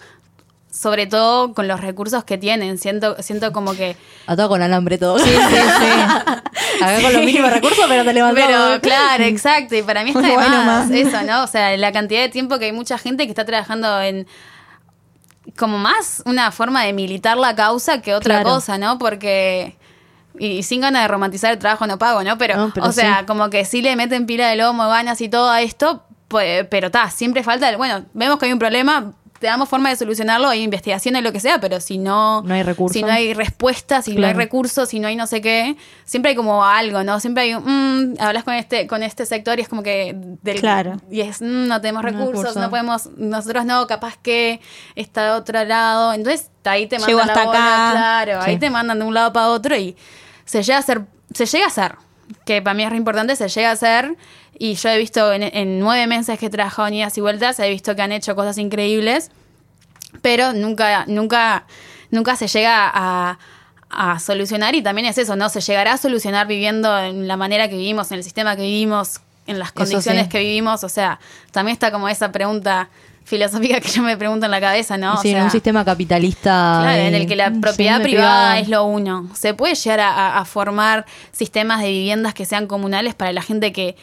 Sobre 0.70 1.08
todo 1.08 1.54
con 1.54 1.68
los 1.68 1.80
recursos 1.82 2.24
que 2.24 2.38
tienen. 2.38 2.78
Siento, 2.78 3.16
siento 3.24 3.52
como 3.52 3.74
que. 3.74 3.96
Atado 4.28 4.50
con 4.50 4.62
alambre 4.62 4.98
todo. 4.98 5.18
Sí, 5.18 5.30
sí, 5.30 5.56
sí. 5.56 6.82
Acá 6.84 7.02
con 7.02 7.14
los 7.14 7.24
mínimos 7.24 7.52
recursos, 7.52 7.86
pero 7.88 8.04
te 8.04 8.14
levantamos. 8.14 8.50
Pero 8.50 8.82
claro, 8.82 9.24
exacto. 9.24 9.76
Y 9.76 9.82
para 9.82 10.04
mí 10.04 10.10
está 10.12 10.22
de 10.22 10.34
Bueno, 10.36 10.64
más 10.64 10.92
eso, 10.92 11.22
¿no? 11.24 11.44
O 11.44 11.48
sea, 11.48 11.76
la 11.78 11.92
cantidad 11.92 12.22
de 12.22 12.30
tiempo 12.30 12.60
que 12.60 12.66
hay 12.66 12.72
mucha 12.74 12.98
gente 12.98 13.24
que 13.26 13.30
está 13.32 13.46
trabajando 13.46 14.02
en 14.02 14.28
como 15.58 15.78
más 15.78 16.22
una 16.26 16.52
forma 16.52 16.84
de 16.84 16.94
militar 16.94 17.38
la 17.38 17.56
causa 17.56 18.02
que 18.02 18.14
otra 18.14 18.42
Claro. 18.42 18.56
cosa, 18.56 18.78
¿no? 18.78 19.00
Porque 19.00 19.78
y 20.38 20.62
sin 20.62 20.82
ganas 20.82 21.02
de 21.04 21.08
romantizar 21.08 21.52
el 21.52 21.58
trabajo 21.58 21.88
no 21.88 21.98
pago, 21.98 22.22
¿no? 22.24 22.38
Pero, 22.38 22.58
No, 22.58 22.72
pero 22.74 22.86
o 22.88 22.92
sea, 22.92 23.20
sí. 23.22 23.26
como 23.26 23.50
que 23.50 23.66
sí 23.66 23.82
le 23.82 23.96
meten 23.96 24.28
pila 24.28 24.50
de 24.50 24.58
lomo, 24.58 24.88
ganas 24.88 25.20
y 25.22 25.30
todo 25.30 25.50
a 25.50 25.62
esto, 25.64 26.04
pues, 26.28 26.68
pero 26.70 26.88
está, 26.88 27.10
siempre 27.10 27.42
falta, 27.42 27.68
el- 27.70 27.78
bueno, 27.78 28.06
vemos 28.14 28.38
que 28.38 28.46
hay 28.46 28.54
un 28.54 28.60
problema, 28.60 29.14
te 29.40 29.48
damos 29.48 29.70
forma 29.70 29.90
de 29.90 29.96
solucionarlo, 29.96 30.48
hay 30.50 30.64
investigaciones, 30.64 31.24
lo 31.24 31.32
que 31.32 31.40
sea, 31.40 31.60
pero 31.60 31.80
si 31.80 31.98
no... 31.98 32.42
No 32.44 32.54
hay 32.54 32.64
recursos. 32.64 32.94
Si 32.94 33.04
no 33.04 33.12
hay 33.12 33.34
respuestas, 33.34 34.06
si 34.06 34.16
no 34.16 34.28
hay 34.28 34.34
recursos, 34.34 34.90
si 34.90 35.00
no 35.00 35.08
hay 35.08 35.16
no 35.16 35.28
sé 35.28 35.42
qué, 35.42 35.76
siempre 36.06 36.32
hay 36.32 36.36
como 36.36 36.64
algo, 36.66 37.04
¿no? 37.04 37.20
Siempre 37.20 37.44
hay 37.44 37.54
un, 37.56 38.14
mm, 38.14 38.16
hablas 38.20 38.44
con 38.44 38.54
este, 38.54 38.88
con 38.88 39.04
este 39.04 39.26
sector 39.26 39.60
y 39.60 39.62
es 39.62 39.70
como 39.70 39.84
que 39.84 40.16
del, 40.42 40.60
Claro. 40.60 40.98
y 41.10 41.22
es, 41.22 41.42
mm, 41.42 41.68
no 41.68 41.82
tenemos 41.82 42.04
recursos, 42.04 42.56
no 42.56 42.70
podemos, 42.70 43.10
nosotros 43.18 43.66
no, 43.66 43.86
capaz 43.88 44.18
que 44.18 44.60
está 44.96 45.26
de 45.26 45.32
otro 45.32 45.64
lado. 45.64 46.14
Entonces, 46.14 46.50
ahí 46.64 46.88
te 46.88 46.98
Llego 46.98 47.20
mandan 47.20 47.28
la 47.28 47.34
hasta 47.34 47.46
bola, 47.46 47.60
acá. 47.90 47.92
claro, 47.92 48.42
ahí 48.42 48.58
te 48.58 48.70
mandan 48.70 49.00
de 49.00 49.06
un 49.06 49.14
lado 49.14 49.32
para 49.34 49.48
otro 49.48 49.76
y 49.76 49.96
se 50.46 50.64
llega 50.64 50.78
a 50.78 50.80
hacer, 50.80 51.02
se 51.34 51.46
llega 51.46 51.66
a 51.66 51.68
hacer, 51.68 51.96
que 52.46 52.62
para 52.62 52.74
mí 52.74 52.84
es 52.84 52.90
re 52.90 52.98
importante, 52.98 53.36
se 53.36 53.48
llega 53.48 53.70
a 53.70 53.74
hacer. 53.74 54.16
Y 54.60 54.74
yo 54.76 54.90
he 54.90 54.98
visto 54.98 55.32
en, 55.34 55.44
en 55.44 55.80
nueve 55.80 56.08
meses 56.08 56.40
que 56.40 56.48
he 56.48 56.50
trabajado 56.50 56.88
en 56.88 56.96
idas 56.96 57.18
y 57.18 57.22
vueltas, 57.22 57.60
he 57.60 57.70
visto 57.70 57.96
que 57.96 58.02
han 58.02 58.12
hecho 58.12 58.36
cosas 58.36 58.58
increíbles 58.58 59.32
pero 60.22 60.54
nunca, 60.54 61.06
nunca, 61.08 61.66
nunca 62.12 62.36
se 62.36 62.48
llega 62.48 62.90
a, 62.94 63.40
a 63.90 64.20
solucionar 64.20 64.76
y 64.76 64.82
también 64.82 65.08
es 65.08 65.18
eso, 65.18 65.36
¿no? 65.36 65.50
Se 65.50 65.62
llegará 65.62 65.94
a 65.94 65.98
solucionar 65.98 66.48
viviendo 66.48 66.98
en 67.00 67.28
la 67.28 67.38
manera 67.38 67.70
que 67.70 67.76
vivimos, 67.78 68.12
en 68.12 68.18
el 68.18 68.24
sistema 68.24 68.56
que 68.56 68.64
vivimos, 68.64 69.22
en 69.46 69.60
las 69.60 69.72
condiciones 69.72 70.24
sí. 70.24 70.30
que 70.30 70.40
vivimos, 70.40 70.84
o 70.84 70.90
sea, 70.90 71.20
también 71.52 71.74
está 71.74 71.92
como 71.92 72.10
esa 72.10 72.32
pregunta 72.32 72.90
filosófica 73.28 73.80
que 73.82 73.90
yo 73.90 74.02
me 74.02 74.16
pregunto 74.18 74.46
en 74.46 74.52
la 74.52 74.62
cabeza, 74.62 74.98
¿no? 74.98 75.16
O 75.16 75.18
Sí, 75.22 75.32
en 75.32 75.44
un 75.44 75.52
sistema 75.52 75.84
capitalista. 75.86 76.80
Claro, 76.82 77.02
en 77.02 77.14
eh, 77.14 77.18
el 77.22 77.28
que 77.28 77.36
la 77.36 77.52
propiedad 77.52 78.02
privada 78.02 78.58
es 78.60 78.70
lo 78.70 78.86
uno. 78.86 79.30
Se 79.36 79.54
puede 79.54 79.76
llegar 79.76 80.00
a- 80.00 80.38
a 80.40 80.46
formar 80.46 81.06
sistemas 81.32 81.82
de 81.82 81.90
viviendas 81.92 82.34
que 82.34 82.46
sean 82.46 82.66
comunales 82.68 83.14
para 83.16 83.32
la 83.34 83.42
gente 83.42 83.72
que... 83.72 83.96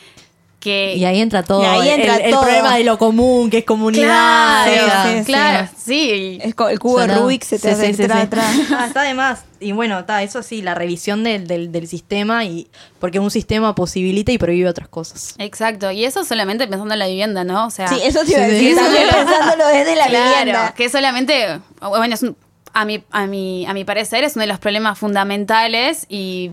que 0.65 0.97
Y 0.97 1.05
ahí 1.05 1.21
entra 1.21 1.43
todo. 1.45 1.63
Y 1.63 1.67
ahí 1.67 1.91
entra 1.91 2.17
el, 2.17 2.31
problema 2.31 2.77
de 2.77 2.83
lo 2.85 2.99
común, 2.99 3.51
que 3.51 3.59
es 3.59 3.65
comunidad. 3.65 4.65
Claro, 4.67 5.11
sí, 5.11 5.19
sí. 5.19 5.25
claro, 5.25 5.69
sí. 5.77 6.39
Es 6.41 6.55
el 6.59 6.79
cubo 6.81 7.01
de. 7.01 7.07
Rubik 7.19 7.45
se 7.45 7.59
te 7.59 7.69
Sí, 7.69 7.75
hace 7.75 7.95
sí. 7.95 8.03
tra- 8.03 8.29
Ah, 8.77 8.87
está 8.87 9.03
de 9.03 9.15
más. 9.15 9.45
Y 9.61 9.73
bueno, 9.73 9.99
está, 10.01 10.23
eso 10.23 10.43
sí, 10.43 10.63
la 10.63 10.75
revisión 10.75 11.23
del, 11.23 11.47
del, 11.47 11.71
del 11.71 11.87
sistema 11.87 12.45
y 12.45 12.67
porque 12.99 13.19
un 13.21 13.31
sistema 13.31 13.75
posibilita 13.75 14.33
y 14.33 14.39
prohíbe 14.39 14.69
otras 14.69 14.89
cosas. 14.89 15.35
Exacto, 15.39 15.91
y 15.91 16.05
eso 16.05 16.25
solamente 16.25 16.67
pensando 16.67 16.95
en 16.95 16.99
la 16.99 17.07
vivienda, 17.07 17.45
¿no? 17.45 17.67
O 17.67 17.71
sea, 17.71 17.89
Sí, 17.89 18.01
eso 18.03 18.25
Sí, 18.25 18.35
pensándolo 18.35 19.67
desde 19.69 19.97
la 19.97 20.07
claro, 20.07 20.29
vivienda. 20.39 20.75
que 20.75 20.89
solamente, 20.89 21.61
bueno, 21.81 22.15
es 22.15 22.23
un- 22.23 22.37
a 22.73 22.85
mi, 22.85 23.05
a 23.13 23.27
mi, 23.27 23.67
a 23.67 23.73
mi 23.75 23.85
parecer 23.85 24.25
es 24.25 24.35
uno 24.35 24.41
de 24.43 24.49
los 24.49 24.59
problemas 24.59 24.99
fundamentales 24.99 26.07
y 26.09 26.51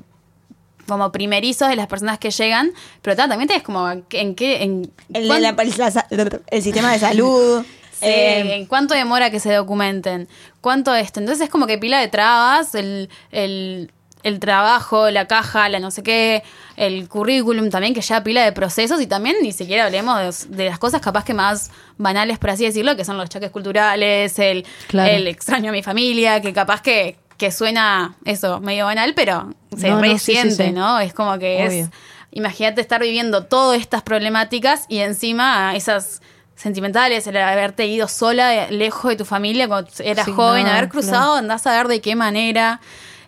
como 0.91 1.11
primerizos 1.11 1.69
de 1.69 1.75
las 1.75 1.87
personas 1.87 2.19
que 2.19 2.31
llegan, 2.31 2.71
pero 3.01 3.15
ta, 3.15 3.27
también 3.27 3.49
es 3.51 3.63
como 3.63 3.89
en 3.89 4.03
qué, 4.35 4.63
en 4.63 4.91
El, 5.13 5.23
de 5.23 5.27
cuán- 5.27 5.41
la- 5.41 5.49
el, 5.49 5.73
la- 5.77 6.39
el 6.51 6.61
sistema 6.61 6.91
de 6.91 6.99
salud. 6.99 7.65
Sí, 8.01 8.07
eh, 8.07 8.55
en 8.55 8.65
cuánto 8.65 8.95
demora 8.95 9.29
que 9.29 9.39
se 9.39 9.53
documenten, 9.53 10.27
cuánto 10.59 10.95
esto. 10.95 11.19
Entonces 11.19 11.43
es 11.43 11.49
como 11.51 11.67
que 11.67 11.77
pila 11.77 11.99
de 11.99 12.07
trabas, 12.07 12.73
el, 12.73 13.09
el, 13.31 13.91
el 14.23 14.39
trabajo, 14.39 15.11
la 15.11 15.27
caja, 15.27 15.69
la 15.69 15.79
no 15.79 15.91
sé 15.91 16.01
qué, 16.01 16.41
el 16.77 17.07
currículum 17.07 17.69
también, 17.69 17.93
que 17.93 18.01
ya 18.01 18.23
pila 18.23 18.43
de 18.43 18.53
procesos 18.53 18.99
y 19.01 19.05
también 19.05 19.35
ni 19.43 19.51
siquiera 19.51 19.85
hablemos 19.85 20.47
de, 20.49 20.55
de 20.57 20.65
las 20.71 20.79
cosas 20.79 20.99
capaz 20.99 21.23
que 21.23 21.35
más 21.35 21.69
banales, 21.99 22.39
por 22.39 22.49
así 22.49 22.65
decirlo, 22.65 22.95
que 22.95 23.05
son 23.05 23.17
los 23.19 23.29
choques 23.29 23.51
culturales, 23.51 24.39
el, 24.39 24.65
Claro. 24.87 25.11
el 25.13 25.27
extraño 25.27 25.69
a 25.69 25.71
mi 25.71 25.83
familia, 25.83 26.41
que 26.41 26.53
capaz 26.53 26.81
que, 26.81 27.17
que 27.41 27.51
suena 27.51 28.13
eso, 28.23 28.59
medio 28.59 28.85
banal, 28.85 29.13
pero 29.15 29.51
se 29.75 29.89
No, 29.89 29.95
no, 29.95 30.01
sí, 30.03 30.19
sí, 30.19 30.33
resiente, 30.33 30.65
sí. 30.67 30.71
¿no? 30.71 30.99
Es 30.99 31.11
como 31.11 31.39
que 31.39 31.65
Obvio. 31.67 31.85
es... 31.85 31.89
Imagínate 32.33 32.81
estar 32.81 33.01
viviendo 33.01 33.45
todas 33.45 33.81
estas 33.81 34.03
problemáticas 34.03 34.85
y 34.89 34.99
encima 34.99 35.75
esas 35.75 36.21
sentimentales, 36.55 37.25
el 37.25 37.35
haberte 37.37 37.87
ido 37.87 38.07
sola, 38.07 38.47
de- 38.49 38.71
lejos 38.71 39.09
de 39.09 39.15
tu 39.17 39.25
familia 39.25 39.67
cuando 39.67 39.89
eras 40.03 40.27
joven, 40.27 40.65
no, 40.65 40.69
haber 40.71 40.87
cruzado, 40.87 41.33
andás 41.33 41.65
a 41.65 41.75
ver 41.75 41.87
de 41.87 41.99
qué 41.99 42.15
manera. 42.15 42.79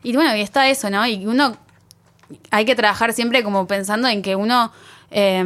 Y 0.04 0.16
bueno, 0.16 0.36
y 0.36 0.42
está 0.42 0.70
eso, 0.70 0.92
¿no? 0.92 1.08
Y 1.08 1.26
uno 1.26 1.58
hay 2.52 2.66
que 2.66 2.76
trabajar 2.76 3.14
siempre 3.14 3.42
como 3.44 3.66
pensando 3.66 4.08
en 4.08 4.22
que 4.22 4.36
uno, 4.36 4.72
eh, 5.10 5.44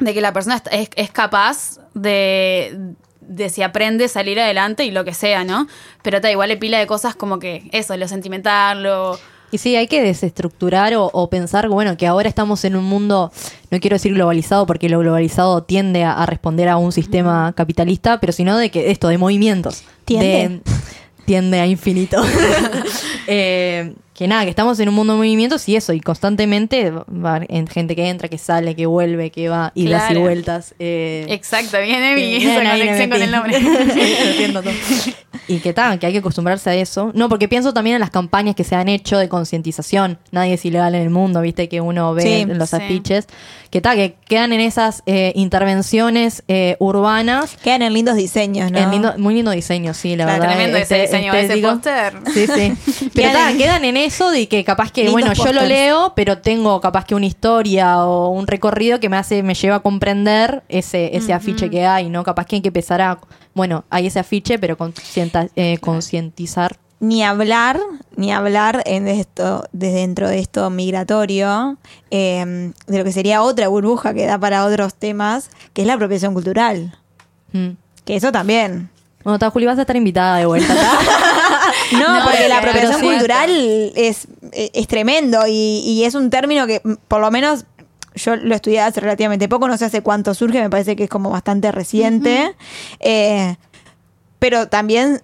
de 0.00 0.12
que 0.14 0.20
la 0.20 0.34
persona 0.34 0.62
es 0.70 1.10
capaz 1.12 1.78
de, 1.94 2.78
de 3.28 3.48
si 3.48 3.62
aprende 3.62 4.08
salir 4.08 4.38
adelante 4.40 4.84
y 4.84 4.90
lo 4.90 5.04
que 5.04 5.14
sea, 5.14 5.44
¿no? 5.44 5.66
Pero 6.02 6.16
está 6.16 6.30
igual 6.30 6.48
le 6.48 6.56
pila 6.56 6.78
de 6.78 6.86
cosas 6.86 7.14
como 7.16 7.38
que 7.38 7.68
eso, 7.72 7.96
lo 7.96 8.08
sentimental, 8.08 8.82
lo... 8.82 9.18
Y 9.50 9.58
sí, 9.58 9.76
hay 9.76 9.86
que 9.86 10.02
desestructurar 10.02 10.94
o, 10.96 11.10
o 11.12 11.30
pensar, 11.30 11.68
bueno, 11.68 11.96
que 11.96 12.08
ahora 12.08 12.28
estamos 12.28 12.64
en 12.64 12.74
un 12.74 12.84
mundo, 12.84 13.30
no 13.70 13.78
quiero 13.78 13.94
decir 13.94 14.12
globalizado, 14.12 14.66
porque 14.66 14.88
lo 14.88 14.98
globalizado 14.98 15.62
tiende 15.62 16.02
a, 16.02 16.12
a 16.14 16.26
responder 16.26 16.68
a 16.68 16.76
un 16.76 16.90
sistema 16.90 17.52
capitalista, 17.56 18.18
pero 18.18 18.32
sino 18.32 18.56
de 18.58 18.70
que 18.70 18.90
esto, 18.90 19.06
de 19.08 19.18
movimientos. 19.18 19.84
Tiende. 20.04 20.26
De- 20.48 20.60
tiende 21.24 21.60
a 21.60 21.66
infinito. 21.66 22.22
Eh, 23.26 23.94
que 24.12 24.28
nada, 24.28 24.44
que 24.44 24.50
estamos 24.50 24.78
en 24.80 24.90
un 24.90 24.94
mundo 24.94 25.14
de 25.14 25.16
movimientos 25.16 25.66
y 25.66 25.76
eso, 25.76 25.94
y 25.94 26.00
constantemente 26.00 26.90
va 26.90 27.40
en 27.48 27.66
gente 27.66 27.96
que 27.96 28.06
entra, 28.06 28.28
que 28.28 28.36
sale, 28.36 28.76
que 28.76 28.84
vuelve, 28.84 29.30
que 29.30 29.48
va, 29.48 29.72
y 29.74 29.86
Claro. 29.86 30.20
vueltas. 30.20 30.74
eh, 30.78 31.24
Exacto, 31.30 31.78
viene 31.80 32.14
mi 32.16 32.34
esa 32.36 32.62
conexión 32.70 33.08
con 33.10 33.22
el 33.22 33.30
nombre. 33.30 33.56
Entiendo 34.30 34.62
todo. 34.62 34.72
Y 35.48 35.58
que 35.60 35.72
tal, 35.72 35.98
que 35.98 36.06
hay 36.06 36.12
que 36.12 36.18
acostumbrarse 36.20 36.70
a 36.70 36.74
eso. 36.74 37.10
No, 37.14 37.28
porque 37.28 37.48
pienso 37.48 37.72
también 37.74 37.94
en 37.96 38.00
las 38.00 38.10
campañas 38.10 38.54
que 38.54 38.64
se 38.64 38.74
han 38.76 38.88
hecho 38.88 39.18
de 39.18 39.28
concientización. 39.28 40.18
Nadie 40.30 40.54
es 40.54 40.64
ilegal 40.64 40.94
en 40.94 41.02
el 41.02 41.10
mundo, 41.10 41.40
viste, 41.40 41.68
que 41.68 41.80
uno 41.80 42.14
ve 42.14 42.22
Sí, 42.22 42.32
en 42.42 42.58
los 42.58 42.70
sí. 42.70 42.76
afiches. 42.76 43.26
Que 43.70 43.80
tal, 43.80 43.96
que 43.96 44.14
quedan 44.28 44.52
en 44.52 44.60
esas 44.60 45.02
eh, 45.06 45.32
intervenciones 45.34 46.44
eh, 46.48 46.76
urbanas. 46.78 47.56
Quedan 47.62 47.82
en 47.82 47.92
lindos 47.92 48.14
diseños, 48.16 48.70
¿no? 48.70 48.78
En 48.78 48.90
lindo- 48.90 49.14
muy 49.18 49.34
lindo 49.34 49.50
diseño, 49.50 49.94
sí, 49.94 50.14
la 50.16 50.24
Está 50.24 50.38
verdad. 50.38 50.54
tremendo 50.54 50.78
ese 50.78 51.00
diseño, 51.02 51.32
ese 51.34 51.42
estético. 51.42 51.68
póster. 51.72 52.14
Sí, 52.32 52.46
sí. 52.46 53.10
Pero 53.14 53.30
Quedan 53.30 53.32
ta, 53.32 53.50
en- 53.50 53.58
quedan 53.58 53.84
en 53.84 53.96
eso 53.96 54.30
de 54.30 54.46
que 54.48 54.62
capaz 54.64 54.92
que, 54.92 55.02
Lindos 55.04 55.12
bueno, 55.14 55.32
yo 55.32 55.52
lo 55.52 55.62
leo, 55.66 56.12
pero 56.14 56.38
tengo 56.38 56.80
capaz 56.80 57.04
que 57.04 57.14
una 57.16 57.26
historia 57.26 58.04
o 58.04 58.28
un 58.28 58.46
recorrido 58.46 59.00
que 59.00 59.08
me 59.08 59.16
hace, 59.16 59.42
me 59.42 59.54
lleva 59.54 59.76
a 59.76 59.80
comprender 59.80 60.62
ese, 60.68 61.16
ese 61.16 61.32
afiche 61.32 61.68
que 61.68 61.84
hay, 61.84 62.08
¿no? 62.10 62.22
Capaz 62.22 62.46
que 62.46 62.56
hay 62.56 62.62
que 62.62 62.68
empezar 62.68 63.00
a, 63.02 63.18
bueno, 63.54 63.84
hay 63.90 64.08
ese 64.08 64.18
afiche, 64.18 64.58
pero 64.58 64.76
eh, 65.56 65.78
concientizar. 65.78 66.76
Ni 67.00 67.22
hablar, 67.22 67.80
ni 68.16 68.32
hablar 68.32 68.82
en 68.86 69.08
esto, 69.08 69.64
desde 69.72 69.96
dentro 69.96 70.28
de 70.28 70.38
esto 70.38 70.70
migratorio, 70.70 71.76
eh, 72.10 72.72
de 72.86 72.98
lo 72.98 73.04
que 73.04 73.12
sería 73.12 73.42
otra 73.42 73.68
burbuja 73.68 74.14
que 74.14 74.26
da 74.26 74.38
para 74.38 74.64
otros 74.64 74.94
temas, 74.94 75.50
que 75.72 75.82
es 75.82 75.86
la 75.86 75.94
apropiación 75.94 76.34
cultural. 76.34 76.98
Mm. 77.52 77.70
Que 78.04 78.16
eso 78.16 78.32
también. 78.32 78.90
Bueno, 79.22 79.38
ta, 79.38 79.50
Juli, 79.50 79.66
vas 79.66 79.78
a 79.78 79.82
estar 79.82 79.96
invitada 79.96 80.38
de 80.38 80.46
vuelta. 80.46 80.74
No, 81.92 82.18
No, 82.18 82.24
porque 82.24 82.48
la 82.48 82.58
apropiación 82.58 83.00
cultural 83.00 83.50
es, 83.94 84.26
es 84.52 84.86
tremendo 84.86 85.46
y, 85.46 85.80
y 85.84 86.04
es 86.04 86.14
un 86.14 86.30
término 86.30 86.66
que, 86.66 86.80
por 87.08 87.20
lo 87.20 87.30
menos, 87.30 87.64
yo 88.14 88.36
lo 88.36 88.54
estudié 88.54 88.80
hace 88.80 89.00
relativamente 89.00 89.48
poco, 89.48 89.66
no 89.68 89.76
sé 89.76 89.86
hace 89.86 90.02
cuánto 90.02 90.34
surge, 90.34 90.60
me 90.60 90.70
parece 90.70 90.96
que 90.96 91.04
es 91.04 91.10
como 91.10 91.30
bastante 91.30 91.70
reciente. 91.72 92.54
Eh, 93.00 93.56
pero 94.38 94.68
también 94.68 95.20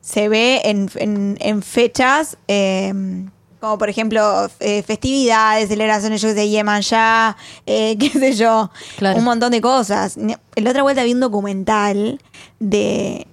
se 0.00 0.28
ve 0.28 0.60
en, 0.64 0.90
en- 0.96 1.36
en 1.40 1.62
fechas. 1.62 2.36
eh, 2.48 2.92
como 3.60 3.78
por 3.78 3.88
ejemplo 3.88 4.46
eh, 4.60 4.82
festividades, 4.82 5.68
celebraciones, 5.70 6.20
yo 6.20 6.28
que 6.28 6.34
sé, 6.34 6.50
Yemanjá, 6.50 7.34
eh, 7.64 7.96
qué 8.00 8.10
sé 8.10 8.34
yo, 8.34 8.70
Claro. 8.98 9.18
un 9.18 9.24
montón 9.24 9.52
de 9.52 9.62
cosas. 9.62 10.16
La 10.56 10.70
otra 10.70 10.82
vuelta 10.82 11.02
vi 11.02 11.14
un 11.14 11.20
documental 11.20 12.20
de, 12.60 13.26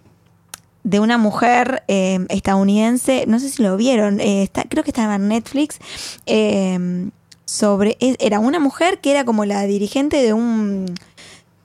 de 0.86 1.00
una 1.02 1.18
mujer 1.18 1.84
eh, 1.90 2.20
estadounidense, 2.30 3.26
no 3.28 3.40
sé 3.42 3.50
si 3.50 3.62
lo 3.62 3.76
vieron, 3.76 4.22
eh, 4.22 4.44
está, 4.44 4.64
creo 4.70 4.86
que 4.86 4.92
estaba 4.92 5.16
en 5.16 5.28
Netflix, 5.28 5.80
eh, 6.26 7.10
sobre, 7.52 7.98
era 8.00 8.40
una 8.40 8.60
mujer 8.60 9.02
que 9.02 9.12
era 9.12 9.26
como 9.26 9.44
la 9.46 9.64
dirigente 9.64 10.22
de 10.22 10.32
un 10.34 10.86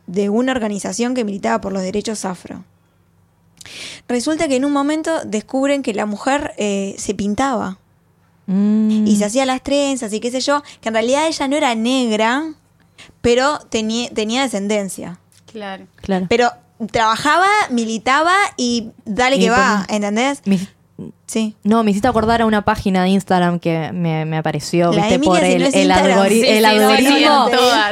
de 0.08 0.28
una 0.30 0.52
organización 0.52 1.14
que 1.14 1.24
militaba 1.24 1.60
por 1.60 1.72
los 1.72 1.82
derechos 1.82 2.24
afro. 2.24 2.64
Resulta 4.08 4.46
que 4.48 4.56
en 4.56 4.64
un 4.64 4.72
momento 4.72 5.10
descubren 5.24 5.82
que 5.82 5.94
la 5.94 6.06
mujer 6.06 6.52
eh, 6.58 6.94
se 6.98 7.14
pintaba 7.14 7.78
Mm. 8.48 9.04
y 9.08 9.16
se 9.16 9.24
hacía 9.24 9.44
las 9.44 9.60
trenzas 9.60 10.12
y 10.12 10.20
qué 10.20 10.30
sé 10.30 10.40
yo, 10.40 10.62
que 10.80 10.88
en 10.90 10.94
realidad 10.94 11.26
ella 11.26 11.48
no 11.48 11.56
era 11.56 11.74
negra, 11.74 12.44
pero 13.20 13.58
tenía, 13.70 14.08
tenía 14.10 14.42
descendencia. 14.42 15.18
Claro. 15.50 15.88
Claro. 15.96 16.26
Pero 16.28 16.50
trabajaba, 16.92 17.48
militaba 17.70 18.36
y 18.56 18.90
dale 19.04 19.36
Y 19.36 19.40
que 19.40 19.50
va, 19.50 19.84
¿entendés? 19.88 20.42
Me- 20.44 20.60
Sí. 21.26 21.56
no, 21.64 21.82
me 21.82 21.90
hiciste 21.90 22.06
acordar 22.06 22.40
a 22.42 22.46
una 22.46 22.62
página 22.64 23.02
de 23.02 23.08
Instagram 23.08 23.58
que 23.58 23.90
me, 23.92 24.24
me 24.24 24.36
apareció, 24.36 24.92
La 24.92 25.02
viste, 25.08 25.18
por 25.18 25.40
si 25.40 25.44
el, 25.52 25.62
no 25.62 25.66
el, 25.68 25.90
algori- 25.90 26.28
Sí, 26.28 26.46
el 26.46 26.56
sí, 26.56 26.62
no, 26.62 26.68
algoritmo. 26.68 27.46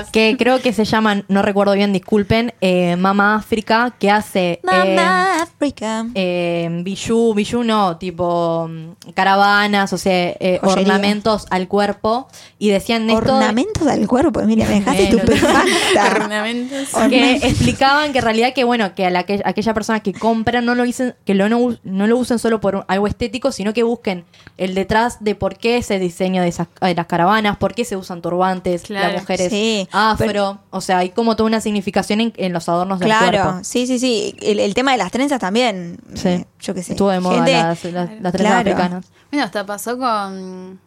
sí, 0.05 0.11
que 0.13 0.37
creo 0.39 0.61
que 0.63 0.73
se 0.73 0.85
llaman, 0.85 1.25
no 1.29 1.43
recuerdo 1.43 1.73
bien, 1.73 1.93
disculpen, 1.93 2.55
eh, 2.61 2.95
Mama 2.97 3.35
África, 3.35 3.95
que 3.99 4.11
hace 4.11 4.53
eh, 4.53 4.61
Mamá 4.63 5.43
África. 5.43 6.07
eh, 6.15 6.69
bijú, 6.85 7.35
bijú 7.35 7.65
no, 7.65 7.97
tipo 7.97 8.69
mm, 8.71 9.11
caravanas, 9.15 9.93
o 9.93 9.99
sea, 9.99 10.13
eh, 10.39 10.61
ornamentos 10.63 11.47
al 11.51 11.67
cuerpo. 11.67 12.29
Y 12.59 12.71
decían 12.71 13.11
esto. 13.11 13.19
Ornamentos 13.35 13.85
del 13.85 14.07
cuerpo, 14.07 14.41
Emilia, 14.41 14.67
me 14.69 14.75
dejaste 14.81 15.05
estupefacta. 15.05 16.07
Ornamentos. 16.15 16.89
que 17.11 17.33
explicaban 17.37 18.13
que 18.13 18.19
en 18.19 18.25
realidad 18.25 18.53
que 18.55 18.65
bueno 18.65 18.95
que 18.95 19.07
a 19.07 19.11
la 19.11 19.25
que 19.25 19.43
aquella 19.45 19.75
persona 19.75 20.01
que 20.01 20.13
compra 20.13 20.61
no 20.61 20.75
lo 20.75 20.85
dicen 20.85 21.15
que 21.27 21.35
lo 21.35 21.49
no, 21.49 21.77
no 21.83 22.07
lo 22.07 22.17
usen 22.17 22.39
solo 22.39 22.61
por 22.61 22.77
un- 22.77 22.85
algo 22.89 23.07
estético 23.07 23.24
sino 23.53 23.73
que 23.73 23.83
busquen 23.83 24.25
el 24.57 24.75
detrás 24.75 25.23
de 25.23 25.35
por 25.35 25.57
qué 25.57 25.77
ese 25.79 25.99
diseño 25.99 26.43
de, 26.43 26.49
esas, 26.49 26.69
de 26.81 26.95
las 26.95 27.07
caravanas 27.07 27.57
por 27.57 27.75
qué 27.75 27.85
se 27.85 27.97
usan 27.97 28.23
turbantes 28.23 28.83
Claro. 28.83 29.13
las 29.13 29.23
mujeres 29.23 29.51
Sí, 29.51 29.89
afro 29.93 30.27
pero- 30.27 30.59
o 30.71 30.81
sea 30.81 30.99
hay 30.99 31.11
como 31.11 31.37
toda 31.37 31.47
una 31.49 31.61
significación 31.61 32.21
en, 32.21 32.33
en 32.37 32.53
los 32.53 32.69
adornos 32.69 32.99
del 33.01 33.09
Claro, 33.09 33.43
cuerpo 33.43 33.65
sí, 33.65 33.87
sí, 33.87 33.99
sí. 33.99 34.37
El, 34.43 34.61
el 34.61 34.75
tema 34.75 34.93
de 34.93 34.99
las 34.99 35.11
trenzas 35.13 35.39
también. 35.41 35.99
Sí. 36.15 36.29
eh, 36.29 36.47
Yo 36.61 36.75
qué 36.75 36.83
sé. 36.83 36.93
estuvo 36.93 37.11
de 37.11 37.21
moda 37.21 37.37
Gente- 37.37 37.53
las, 37.53 37.85
las, 37.85 38.11
las 38.21 38.33
trenzas 38.33 38.63
Claro. 38.63 38.71
africanas 38.71 39.07
Bueno, 39.31 39.45
hasta 39.45 39.65
pasó 39.67 39.99
con. 39.99 40.79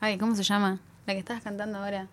Ay, 0.00 0.18
¿cómo 0.18 0.34
se 0.36 0.42
llama? 0.42 0.78
La 1.06 1.14
que 1.14 1.20
estabas 1.20 1.42
cantando 1.42 1.78
ahora. 1.78 2.06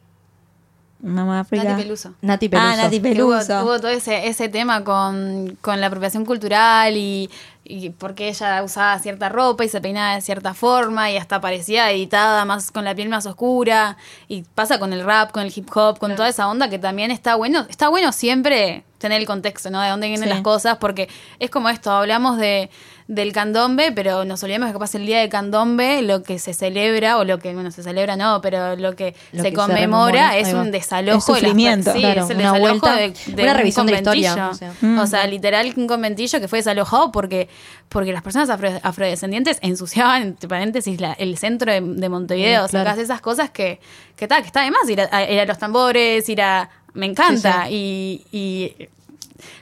Mamá 1.03 1.41
África. 1.41 1.63
Nati 1.65 1.83
Peluso. 1.83 2.13
Nati 2.21 2.49
Peluso 2.49 2.67
Ah, 2.69 2.75
Nati 2.77 2.99
Que 3.01 3.21
hubo, 3.21 3.31
Peluso. 3.33 3.63
hubo 3.63 3.79
todo 3.79 3.89
ese, 3.89 4.27
ese 4.27 4.47
tema 4.49 4.83
con, 4.83 5.57
con 5.61 5.79
la 5.81 5.87
apropiación 5.87 6.25
cultural 6.25 6.95
y, 6.95 7.29
y 7.67 7.89
porque 7.89 8.29
ella 8.29 8.61
usaba 8.63 8.97
cierta 8.99 9.27
ropa 9.27 9.65
y 9.65 9.69
se 9.69 9.81
peinaba 9.81 10.13
de 10.15 10.21
cierta 10.21 10.53
forma 10.53 11.09
y 11.09 11.17
hasta 11.17 11.41
parecía 11.41 11.89
editada 11.91 12.45
más 12.45 12.71
con 12.71 12.85
la 12.85 12.93
piel 12.93 13.09
más 13.09 13.25
oscura 13.25 13.97
y 14.27 14.43
pasa 14.53 14.77
con 14.79 14.93
el 14.93 15.03
rap, 15.03 15.31
con 15.31 15.41
el 15.43 15.51
hip 15.53 15.67
hop, 15.75 15.97
con 15.97 16.15
toda 16.15 16.29
esa 16.29 16.47
onda 16.47 16.69
que 16.69 16.77
también 16.77 17.09
está 17.09 17.33
bueno, 17.35 17.65
está 17.67 17.89
bueno 17.89 18.11
siempre 18.11 18.83
tener 18.99 19.19
el 19.19 19.27
contexto, 19.27 19.69
¿no? 19.71 19.81
De 19.81 19.89
dónde 19.89 20.07
vienen 20.07 20.29
Sí. 20.29 20.33
las 20.33 20.41
cosas 20.43 20.77
porque 20.77 21.09
es 21.39 21.49
como 21.49 21.69
esto, 21.69 21.91
hablamos 21.91 22.37
de 22.37 22.69
del 23.07 23.33
candombe, 23.33 23.91
pero 23.91 24.25
nos 24.25 24.41
olvidamos 24.41 24.65
que 24.65 24.73
capaz 24.73 24.95
el 24.95 25.05
día 25.05 25.19
de 25.19 25.29
candombe 25.29 26.01
lo 26.01 26.23
que 26.23 26.39
se 26.39 26.55
celebra 26.55 27.19
o 27.19 27.23
lo 27.23 27.37
que 27.37 27.53
bueno, 27.53 27.69
se 27.69 27.83
celebra 27.83 28.15
no, 28.15 28.41
pero 28.41 28.75
lo 28.77 28.95
que 28.95 29.13
Lo 29.31 29.43
se 29.43 29.51
que 29.51 29.55
conmemora 29.55 30.35
es 30.39 30.51
un 30.55 30.71
desalojo 30.71 31.17
Es 31.19 31.25
de 31.27 31.31
las 31.33 31.39
sufrimiento. 31.41 31.93
sí, 31.93 31.99
Claro, 31.99 32.23
es 32.23 32.29
el 32.31 32.37
una 32.37 32.53
desalojo 32.53 32.79
vuelta, 32.79 32.95
de, 32.95 33.13
de 33.35 33.43
una 33.43 33.51
un 33.51 33.57
revisión 33.59 33.85
de 33.85 33.91
la 33.91 33.97
historia, 33.99 34.33
conventillo. 34.33 34.71
o 34.71 34.73
sea. 34.81 35.03
O 35.03 35.05
sea, 35.05 35.27
literal 35.27 35.71
un 35.77 35.85
conventillo 35.85 36.39
que 36.39 36.47
fue 36.47 36.57
desalojado 36.59 37.11
porque, 37.11 37.47
porque 37.89 38.11
las 38.13 38.21
personas 38.23 38.49
afro- 38.49 38.79
afrodescendientes 38.83 39.59
ensuciaban, 39.61 40.21
entre 40.23 40.47
paréntesis, 40.49 40.99
la- 40.99 41.13
el 41.13 41.37
centro 41.37 41.71
de, 41.71 41.81
de 41.81 42.09
Montevideo. 42.09 42.65
Mm, 42.65 42.69
claro. 42.69 42.89
Sacás 42.89 43.03
esas 43.03 43.21
cosas 43.21 43.49
que, 43.51 43.79
que, 44.15 44.27
ta, 44.27 44.41
que 44.41 44.47
está 44.47 44.61
de 44.63 44.71
más 44.71 44.89
ir 44.89 45.01
a, 45.01 45.09
a- 45.11 45.29
ir 45.31 45.39
a 45.39 45.45
los 45.45 45.57
tambores, 45.57 46.27
ir 46.29 46.41
a... 46.41 46.69
Me 46.93 47.05
encanta. 47.05 47.69
Y, 47.69 48.25
y- 48.31 48.73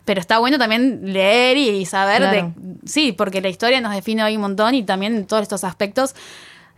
pero 0.06 0.22
está 0.22 0.38
bueno 0.40 0.58
también 0.60 1.02
leer 1.14 1.58
y 1.58 1.86
saber 1.86 2.18
Claro. 2.18 2.54
de... 2.56 2.76
Sí, 2.88 3.12
porque 3.12 3.42
la 3.42 3.50
historia 3.50 3.82
nos 3.82 3.94
define 3.94 4.24
hoy 4.24 4.36
un 4.36 4.42
montón 4.44 4.76
y 4.76 4.84
también 4.84 5.16
en 5.16 5.26
todos 5.26 5.42
estos 5.44 5.64
aspectos 5.64 6.16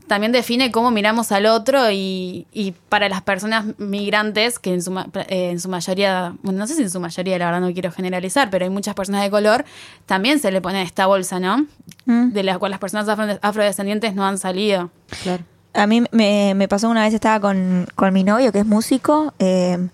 también 0.08 0.32
define 0.32 0.72
cómo 0.72 0.92
miramos 0.92 1.32
al 1.32 1.46
otro 1.48 1.90
y, 1.92 2.46
y 2.54 2.74
para 2.90 3.10
las 3.10 3.22
personas 3.22 3.66
migrantes, 3.78 4.60
que 4.60 4.74
en 4.74 4.82
su, 4.82 4.98
eh, 5.28 5.50
en 5.52 5.60
su 5.60 5.70
mayoría, 5.70 6.34
bueno, 6.44 6.60
no 6.60 6.68
sé 6.68 6.76
si 6.76 6.84
en 6.84 6.90
su 6.90 7.00
mayoría, 7.00 7.38
la 7.40 7.46
verdad 7.46 7.62
no 7.62 7.74
quiero 7.74 7.92
generalizar, 7.92 8.50
pero 8.50 8.66
hay 8.66 8.70
muchas 8.72 8.94
personas 8.96 9.24
de 9.24 9.30
color, 9.30 9.66
también 10.06 10.40
se 10.40 10.52
le 10.52 10.62
pone 10.62 10.82
esta 10.82 11.08
bolsa, 11.08 11.40
¿no? 11.40 11.66
Mm. 12.06 12.30
De 12.32 12.44
la 12.44 12.58
cual 12.60 12.72
las 12.72 12.80
personas 12.80 13.08
afro- 13.08 13.40
afrodescendientes 13.42 14.14
no 14.16 14.26
han 14.26 14.38
salido. 14.38 14.92
claro 15.24 15.44
A 15.74 15.88
mí 15.88 16.04
me, 16.12 16.54
me 16.56 16.68
pasó 16.68 16.90
una 16.90 17.04
vez, 17.04 17.14
estaba 17.14 17.40
con, 17.40 17.88
con 17.96 18.14
mi 18.14 18.24
novio, 18.24 18.52
que 18.52 18.60
es 18.60 18.66
músico. 18.66 19.34
eh, 19.40 19.90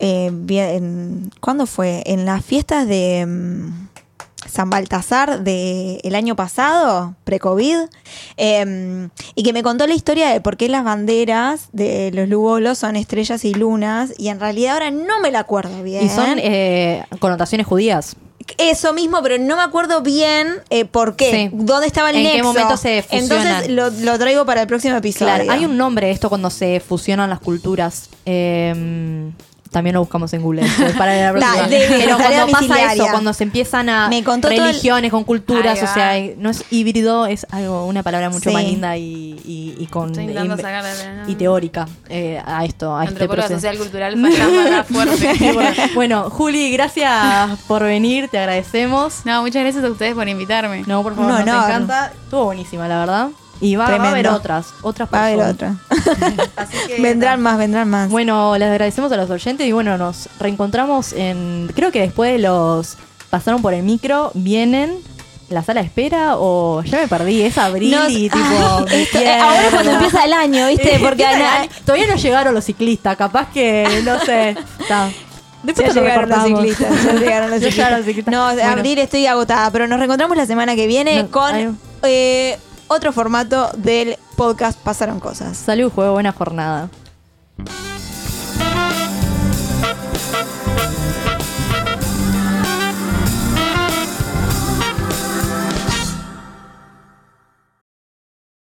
eh, 0.00 0.30
vi- 0.32 0.58
en- 0.60 1.30
¿Cuándo 1.40 1.66
fue? 1.66 2.02
En 2.06 2.24
las 2.24 2.44
fiestas 2.44 2.86
de 2.86 3.26
mm, 3.26 3.88
San 4.48 4.70
Baltasar 4.70 5.42
del 5.42 6.14
año 6.14 6.34
pasado, 6.36 7.14
pre-COVID. 7.24 7.76
eh, 8.36 9.08
y 9.34 9.42
que 9.42 9.52
me 9.52 9.62
contó 9.62 9.86
la 9.86 9.94
historia 9.94 10.28
de 10.30 10.40
por 10.40 10.56
qué 10.56 10.68
las 10.68 10.84
banderas 10.84 11.68
de 11.72 12.10
los 12.12 12.28
lugolos 12.28 12.78
son 12.78 12.96
estrellas 12.96 13.44
y 13.44 13.54
lunas. 13.54 14.12
Y 14.18 14.28
en 14.28 14.40
realidad 14.40 14.74
ahora 14.74 14.90
no 14.90 15.20
me 15.20 15.30
la 15.30 15.40
acuerdo 15.40 15.82
bien. 15.82 16.04
y 16.04 16.08
son 16.08 16.38
eh, 16.38 17.04
connotaciones 17.18 17.66
judías 17.66 18.16
Eso 18.56 18.92
mismo, 18.94 19.22
pero 19.22 19.36
no 19.38 19.56
me 19.56 19.62
acuerdo 19.62 20.00
bien 20.00 20.48
eh, 20.70 20.84
por 20.86 21.16
qué. 21.16 21.30
Sí. 21.30 21.50
¿Dónde 21.52 21.86
estaba 21.86 22.10
el 22.10 22.16
¿En 22.16 22.32
qué 22.36 22.42
momento 22.42 22.76
se 22.76 23.04
Entonces 23.10 23.56
fusionan? 23.56 23.76
lo, 23.76 23.90
lo 23.90 24.18
traigo 24.18 24.44
para 24.46 24.62
el 24.62 24.66
próximo 24.66 24.96
episodio. 24.96 25.34
Claro, 25.34 25.50
hay 25.52 25.64
un 25.66 25.76
nombre 25.76 26.06
de 26.06 26.12
esto 26.12 26.28
cuando 26.28 26.48
se 26.50 26.80
fusionan 26.80 27.28
las 27.30 27.40
culturas. 27.40 28.08
Eh, 28.24 29.30
también 29.70 29.94
lo 29.94 30.00
buscamos 30.00 30.32
en 30.32 30.42
Google. 30.42 30.62
después 30.62 30.92
para 30.96 31.14
la 31.16 31.32
próxima. 31.38 31.66
Pero 31.68 32.16
cuando 32.18 32.52
pasa 32.52 32.92
eso, 32.92 33.06
cuando 33.10 33.32
se 33.32 33.44
empiezan 33.44 33.88
a 33.88 34.08
Me 34.08 34.22
contó 34.24 34.48
el- 34.48 34.58
religiones 34.58 35.10
con 35.10 35.24
culturas, 35.24 35.82
o 35.82 35.86
sea, 35.86 36.14
no 36.36 36.50
es 36.50 36.64
híbrido, 36.70 37.26
es 37.26 37.46
algo 37.50 37.86
una 37.86 38.02
palabra 38.02 38.30
mucho 38.30 38.50
Sí. 38.50 38.54
más 38.54 38.64
linda 38.64 38.96
y, 38.96 39.40
y- 39.44 39.74
y 39.78 39.86
con 39.86 40.10
Estoy 40.10 40.26
no. 40.26 41.28
y 41.28 41.34
teórica 41.34 41.86
eh, 42.08 42.40
a 42.44 42.64
esto, 42.64 42.96
a 42.96 43.04
este 43.04 43.28
proceso. 43.28 43.54
social 43.54 43.76
cultural 43.78 44.16
fuerte. 44.88 45.52
bueno, 45.54 45.70
bueno, 45.94 46.30
Juli, 46.30 46.70
gracias 46.72 47.58
por 47.66 47.82
venir, 47.82 48.28
te 48.28 48.38
agradecemos. 48.38 49.24
No, 49.24 49.42
muchas 49.42 49.62
gracias 49.62 49.84
a 49.84 49.90
ustedes 49.90 50.14
por 50.14 50.28
invitarme. 50.28 50.84
No, 50.86 51.02
por 51.02 51.14
favor, 51.14 51.32
Un 51.32 51.44
nos 51.46 51.64
encanta. 51.64 52.12
Estuvo 52.24 52.44
buenísima, 52.44 52.88
la 52.88 52.98
verdad. 53.00 53.28
Y 53.60 53.74
va, 53.74 53.88
va 53.98 54.04
a 54.04 54.10
haber 54.10 54.28
otras, 54.28 54.66
otras 54.82 55.08
Va 55.12 55.18
a 55.18 55.26
haber 55.26 55.38
personas. 55.56 55.76
Otra. 56.10 56.32
Así 56.56 56.76
que, 56.86 57.00
vendrán 57.00 57.40
más, 57.40 57.58
vendrán 57.58 57.88
más. 57.88 58.08
Bueno, 58.10 58.56
les 58.58 58.68
agradecemos 58.68 59.10
a 59.12 59.16
los 59.16 59.30
oyentes 59.30 59.66
y 59.66 59.72
bueno, 59.72 59.96
nos 59.98 60.28
reencontramos 60.38 61.12
en. 61.12 61.70
Creo 61.74 61.92
que 61.92 62.00
después 62.00 62.32
de 62.32 62.38
los. 62.38 62.96
Pasaron 63.30 63.60
por 63.62 63.74
el 63.74 63.82
micro, 63.82 64.30
vienen. 64.34 64.96
¿La 65.50 65.62
sala 65.62 65.80
de 65.80 65.86
espera 65.86 66.36
o 66.36 66.82
ya 66.82 66.98
me 66.98 67.08
perdí? 67.08 67.40
Es 67.42 67.56
abril 67.56 67.90
Nos- 67.90 68.10
y 68.10 68.28
tipo. 68.28 68.38
Ay, 68.88 69.02
esto- 69.02 69.18
eh, 69.18 69.32
ahora 69.38 69.62
es 69.66 69.70
cuando 69.74 69.92
empieza 69.92 70.24
el 70.24 70.32
año, 70.34 70.66
¿viste? 70.68 70.98
Porque 71.02 71.24
ana- 71.24 71.66
todavía 71.86 72.06
no 72.06 72.16
llegaron 72.16 72.54
los 72.54 72.64
ciclistas, 72.64 73.16
capaz 73.16 73.50
que, 73.50 73.86
no 74.04 74.18
sé. 74.20 74.56
está. 74.80 75.08
Después 75.62 75.92
ya 75.94 76.00
llegaron 76.02 76.28
los 76.30 76.44
ciclistas. 76.44 77.04
Ya 77.04 77.12
llegaron 77.14 77.50
los 77.50 77.60
Ya 77.62 77.68
llegaron 77.70 77.70
ciclistas. 77.70 77.90
los 77.96 78.04
ciclistas. 78.06 78.32
No, 78.34 78.52
Bueno. 78.54 78.70
abril 78.70 78.98
estoy 78.98 79.26
agotada, 79.26 79.70
pero 79.70 79.86
nos 79.88 79.98
reencontramos 79.98 80.36
la 80.36 80.44
semana 80.46 80.76
que 80.76 80.86
viene 80.86 81.22
No, 81.22 81.30
con 81.30 81.78
eh, 82.02 82.58
otro 82.88 83.12
formato 83.12 83.70
del 83.76 84.16
podcast 84.36 84.78
Pasaron 84.78 85.20
Cosas. 85.20 85.56
Salud, 85.56 85.90
juego, 85.90 86.12
buena 86.12 86.32
jornada. 86.32 86.88